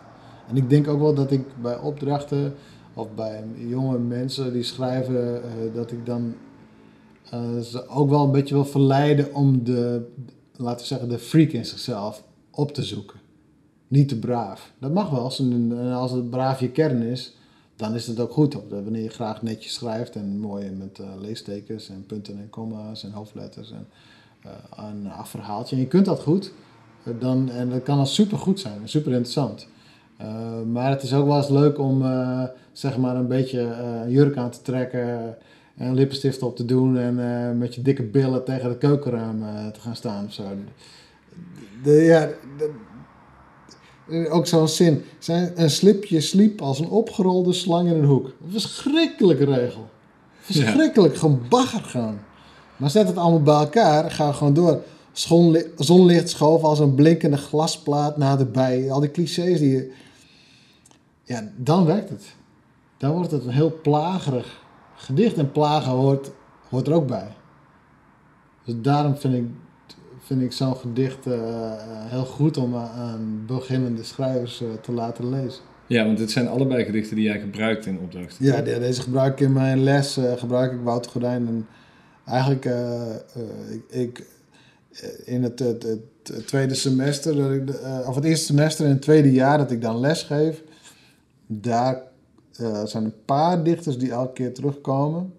[0.48, 2.54] En ik denk ook wel dat ik bij opdrachten
[2.94, 5.42] of bij jonge mensen die schrijven,
[5.74, 6.34] dat ik dan
[7.34, 10.06] uh, ze ook wel een beetje wil verleiden om de,
[10.56, 13.20] laten we zeggen, de freak in zichzelf op te zoeken.
[13.88, 14.72] Niet te braaf.
[14.78, 17.36] Dat mag wel, als, een, als het braaf je kern is,
[17.76, 18.56] dan is het ook goed.
[18.68, 23.12] Wanneer je graag netjes schrijft en mooi met uh, leestekens en punten en komma's en
[23.12, 23.86] hoofdletters en
[24.46, 25.76] uh, een afverhaaltje.
[25.76, 26.52] En je kunt dat goed,
[27.18, 29.66] dan, en dat kan al super goed zijn super interessant.
[30.72, 32.04] maar het is ook wel eens leuk om
[32.72, 35.36] zeg maar een beetje een jurk aan te trekken
[35.76, 39.38] en lippenstift op te doen en met je dikke billen tegen het keukenraam
[39.72, 40.42] te gaan staan of zo.
[41.82, 42.28] De, ja,
[44.30, 45.04] ook zo'n zin.
[45.54, 48.26] Een slipje sliep als een opgerolde slang in een hoek.
[48.26, 49.88] Een verschrikkelijke regel.
[50.40, 51.18] Verschrikkelijk, ja.
[51.18, 52.20] gewoon bagger gaan.
[52.76, 54.82] Maar zet het allemaal bij elkaar, ga gewoon door.
[55.76, 58.90] Zonlicht schoof als een blinkende glasplaat naderbij.
[58.90, 59.92] Al die clichés die je...
[61.24, 62.24] Ja, dan werkt het.
[62.96, 64.64] Dan wordt het een heel plagerig
[64.96, 65.36] gedicht.
[65.36, 66.30] En plagen hoort,
[66.68, 67.28] hoort er ook bij.
[68.64, 69.44] Dus daarom vind ik
[70.26, 71.34] vind ik zo'n gedicht uh,
[71.86, 75.62] heel goed om aan beginnende schrijvers uh, te laten lezen.
[75.86, 78.36] Ja, want het zijn allebei gedichten die jij gebruikt in opdracht.
[78.38, 81.46] Ja, deze gebruik ik in mijn les, uh, gebruik ik Wouter Gordijn.
[81.46, 81.66] En
[82.26, 82.64] eigenlijk,
[83.70, 84.26] ik, ik,
[85.24, 87.62] in het, het, het, tweede semester,
[88.06, 90.62] of het eerste semester in het tweede jaar dat ik dan les geef,
[91.46, 92.02] daar
[92.84, 95.34] zijn een paar dichters die elke keer terugkomen.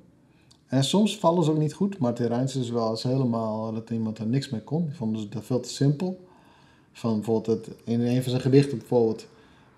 [0.68, 1.98] En soms vallen ze ook niet goed.
[1.98, 4.86] Martin Rijns is wel eens helemaal dat iemand er niks mee kon.
[4.86, 6.26] Die vonden ze dat veel te simpel.
[6.92, 9.28] Van bijvoorbeeld het, in een van zijn gedichten bijvoorbeeld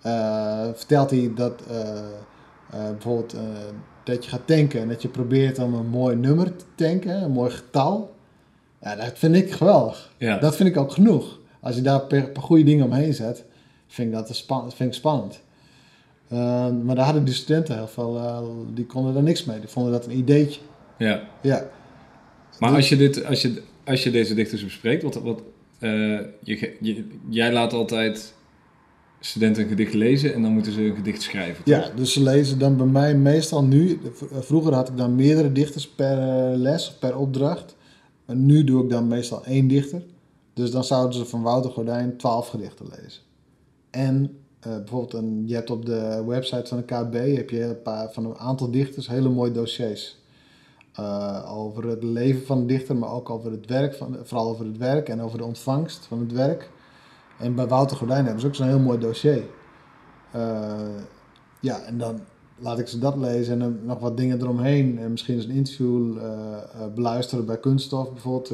[0.05, 2.01] uh, vertelt hij dat uh,
[2.71, 3.35] bijvoorbeeld
[4.03, 7.31] dat je gaat tanken en dat je probeert om een mooi nummer te tanken, een
[7.31, 8.15] mooi getal.
[8.81, 10.13] Ja, dat vind ik geweldig.
[10.17, 10.37] Ja.
[10.37, 11.39] Dat vind ik ook genoeg.
[11.61, 13.45] Als je daar een paar goede dingen omheen zet,
[13.87, 15.39] vind ik dat span vind ik spannend.
[16.85, 19.59] Maar daar hadden de studenten heel veel, die konden er niks mee.
[19.59, 20.61] Die vonden dat een ideetje.
[20.97, 21.21] Ja.
[21.41, 21.69] ja.
[22.59, 25.41] Maar als je, dit, als, je, als je deze dichters bespreekt, wat, wat,
[25.79, 28.33] uh, je, je, jij laat altijd
[29.19, 31.63] studenten een gedicht lezen en dan moeten ze een gedicht schrijven.
[31.63, 31.75] Toch?
[31.75, 33.99] Ja, dus ze lezen dan bij mij meestal nu.
[34.39, 36.17] Vroeger had ik dan meerdere dichters per
[36.57, 37.75] les of per opdracht.
[38.25, 40.01] En nu doe ik dan meestal één dichter.
[40.53, 43.21] Dus dan zouden ze van Wouter Gordijn twaalf gedichten lezen.
[43.89, 44.37] En
[44.67, 48.25] uh, bijvoorbeeld, je hebt op de website van de KB heb je een paar, van
[48.25, 50.17] een aantal dichters hele mooie dossiers.
[50.99, 54.65] Uh, over het leven van de dichter, maar ook over het werk, van, vooral over
[54.65, 56.69] het werk en over de ontvangst van het werk.
[57.39, 59.43] En bij Wouter Gordijn hebben ze ook zo'n heel mooi dossier.
[60.35, 60.79] Uh,
[61.59, 62.19] ja, en dan
[62.57, 64.99] laat ik ze dat lezen en nog wat dingen eromheen.
[64.99, 66.17] En misschien eens een interview
[66.95, 68.53] beluisteren bij Kunststof bijvoorbeeld,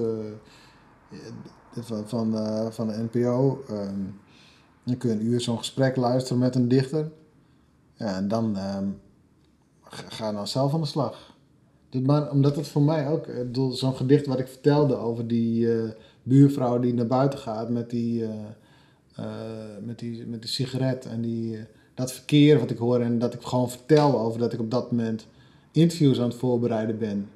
[1.71, 2.33] van, van,
[2.73, 3.63] van de NPO.
[3.69, 4.19] Um,
[4.85, 7.11] dan kun je een uur zo'n gesprek luisteren met een dichter.
[7.93, 8.99] Ja, en dan um,
[9.79, 11.33] ga dan zelf aan de slag.
[12.03, 15.89] Maar omdat het voor mij ook, eh, zo'n gedicht wat ik vertelde over die uh,
[16.23, 19.25] buurvrouw die naar buiten gaat met die, uh,
[19.81, 21.59] met die, met die sigaret en die,
[21.93, 24.91] dat verkeer wat ik hoor en dat ik gewoon vertel over dat ik op dat
[24.91, 25.27] moment
[25.71, 27.29] interviews aan het voorbereiden ben.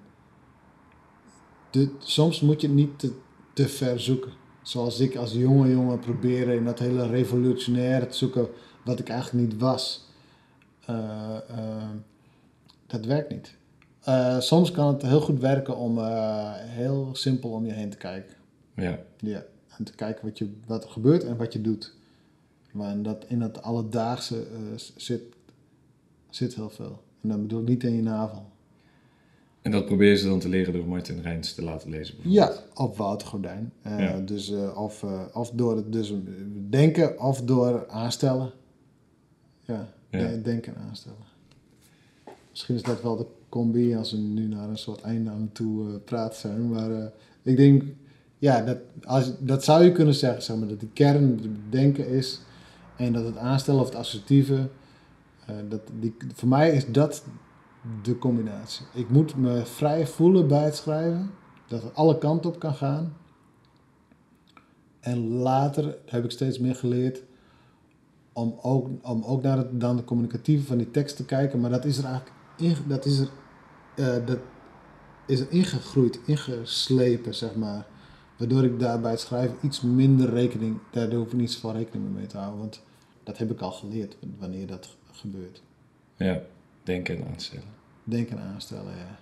[2.00, 3.12] Soms moet je niet
[3.54, 4.32] te ver zoeken.
[4.62, 8.47] Zoals ik als jonge jongen probeerde in dat hele revolutionaire te zoeken
[8.86, 10.07] wat ik eigenlijk niet was.
[12.88, 13.57] dat werkt niet.
[14.07, 15.99] Uh, soms kan het heel goed werken om
[16.60, 18.36] heel simpel om je heen te kijken.
[18.76, 18.99] Ja.
[19.18, 19.43] Ja,
[19.78, 21.93] en te kijken wat, je, wat er gebeurt en wat je doet.
[22.72, 24.47] Maar in dat, in dat alledaagse
[24.95, 25.22] zit,
[26.30, 27.03] zit heel veel.
[27.22, 28.45] En dan bedoel ik niet in je navel.
[29.62, 32.16] En dat probeer je dan te leren door Martin Rijns te laten lezen?
[32.22, 33.74] Ja, op Wouter Gordijn.
[33.84, 34.20] Ja.
[34.20, 36.14] Dus, of, of door het dus
[36.70, 38.51] denken of door aanstellen.
[39.66, 40.36] Ja, ja.
[40.43, 41.28] denken en aanstellen.
[42.49, 45.99] Misschien is dat wel de combi als we nu naar een soort einde aan toe
[45.99, 46.70] praten zijn.
[46.70, 47.84] Maar ik denk,
[48.38, 52.07] ja, dat, als, dat zou je kunnen zeggen, zeg maar, dat de kern het denken
[52.07, 52.41] is
[52.97, 54.70] en dat het aanstellen of het assertieve,
[55.70, 57.24] dat die, voor mij is dat
[58.02, 58.86] de combinatie.
[58.94, 61.32] Ik moet me vrij voelen bij het schrijven,
[61.68, 63.14] dat het alle kanten op kan gaan.
[65.00, 67.24] En later heb ik steeds meer geleerd
[68.34, 71.70] om ook, om ook naar het, dan de communicatieve van die tekst te kijken, maar
[71.70, 72.38] dat is er eigenlijk
[72.88, 73.30] dat is er,
[73.96, 74.40] uh, dat
[75.28, 77.86] is ingegroeid, ingeslepen, zeg maar.
[78.38, 82.14] Waardoor ik daar bij het schrijven iets minder rekening, daar hoef ik niet zoveel rekening
[82.14, 82.60] mee te houden.
[82.60, 82.82] Want
[83.24, 85.62] dat heb ik al geleerd wanneer dat gebeurt.
[86.16, 86.42] Ja,
[86.90, 87.64] denken en aanstellen.
[88.04, 89.18] Denken en aanstellen, ja.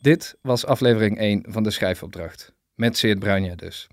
[0.00, 2.52] Dit was aflevering 1 van de schrijfopdracht.
[2.74, 3.88] Met Seert Bruinja dus.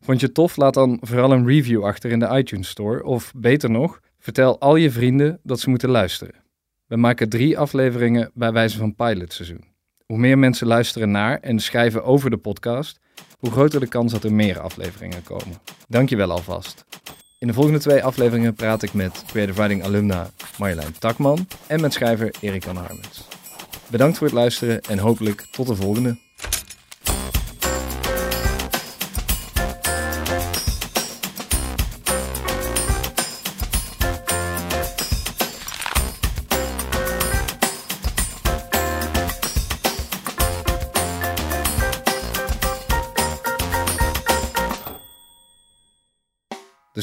[0.00, 0.56] Vond je het tof?
[0.56, 3.04] Laat dan vooral een review achter in de iTunes Store.
[3.04, 6.34] Of beter nog, vertel al je vrienden dat ze moeten luisteren.
[6.86, 9.64] We maken drie afleveringen bij wijze van pilotseizoen.
[10.06, 12.98] Hoe meer mensen luisteren naar en schrijven over de podcast,
[13.38, 15.56] hoe groter de kans dat er meer afleveringen komen.
[15.88, 16.84] Dankjewel alvast.
[17.44, 21.92] In de volgende twee afleveringen praat ik met Creative Writing alumna Marjolein Takman en met
[21.92, 23.28] schrijver Erik van Harmens.
[23.86, 26.16] Bedankt voor het luisteren en hopelijk tot de volgende.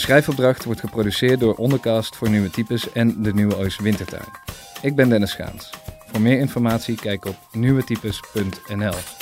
[0.02, 4.26] Schrijfopdracht wordt geproduceerd door Ondercast voor Nieuwe Types en de Nieuwe Oos Wintertuin.
[4.82, 5.70] Ik ben Dennis Schaans.
[6.12, 9.21] Voor meer informatie kijk op nieuwetypes.nl.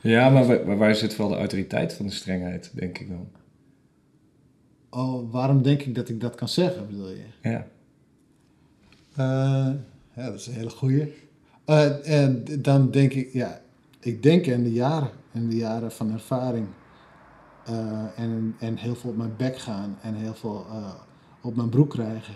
[0.00, 3.28] Ja, maar waar, waar zit vooral de autoriteit van de strengheid, denk ik dan?
[4.90, 7.24] Oh, waarom denk ik dat ik dat kan zeggen, bedoel je?
[7.42, 7.66] Ja.
[9.12, 9.74] Uh,
[10.14, 11.14] ja, dat is een hele goeie.
[11.66, 13.60] Uh, en dan denk ik, ja,
[14.00, 16.66] ik denk in de jaren, in de jaren van ervaring
[17.70, 20.66] uh, en, en heel veel op mijn bek gaan en heel veel
[21.40, 22.34] op mijn broek krijgen.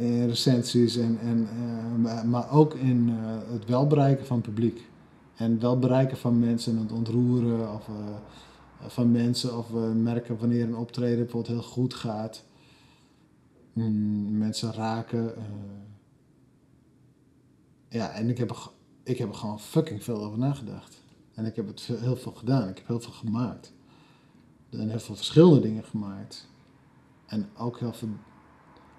[0.00, 1.48] in recensies en, en
[2.30, 3.08] maar ook in
[3.52, 4.89] het welbereiken van het publiek.
[5.40, 8.16] En wel bereiken van mensen, het ontroeren of, uh,
[8.86, 9.58] van mensen.
[9.58, 12.44] Of we merken wanneer een optreden bijvoorbeeld heel goed gaat.
[13.72, 15.24] Mm, mensen raken.
[15.24, 15.44] Uh.
[17.88, 18.70] Ja, en ik heb, er,
[19.02, 21.02] ik heb er gewoon fucking veel over nagedacht.
[21.34, 22.68] En ik heb het heel veel gedaan.
[22.68, 23.72] Ik heb heel veel gemaakt.
[24.70, 26.48] En heel veel verschillende dingen gemaakt.
[27.26, 28.08] En ook heel veel,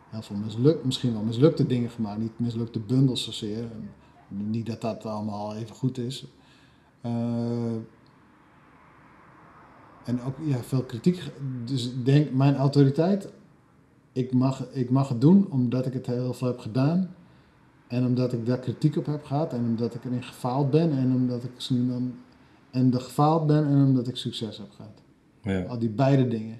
[0.09, 2.19] heel veel mislukt, misschien wel mislukte dingen gemaakt.
[2.19, 3.69] Niet mislukte bundels zozeer.
[4.31, 6.25] Niet dat dat allemaal even goed is.
[7.05, 7.11] Uh,
[10.03, 11.31] en ook ja, veel kritiek.
[11.65, 13.31] Dus ik denk, mijn autoriteit,
[14.11, 17.15] ik mag, ik mag het doen omdat ik het heel veel heb gedaan.
[17.87, 19.53] En omdat ik daar kritiek op heb gehad.
[19.53, 20.91] En omdat ik erin gefaald ben.
[20.91, 22.13] En omdat ik nu dan.
[22.71, 25.01] En de gefaald ben en omdat ik succes heb gehad.
[25.41, 25.61] Ja.
[25.61, 26.59] Al die beide dingen.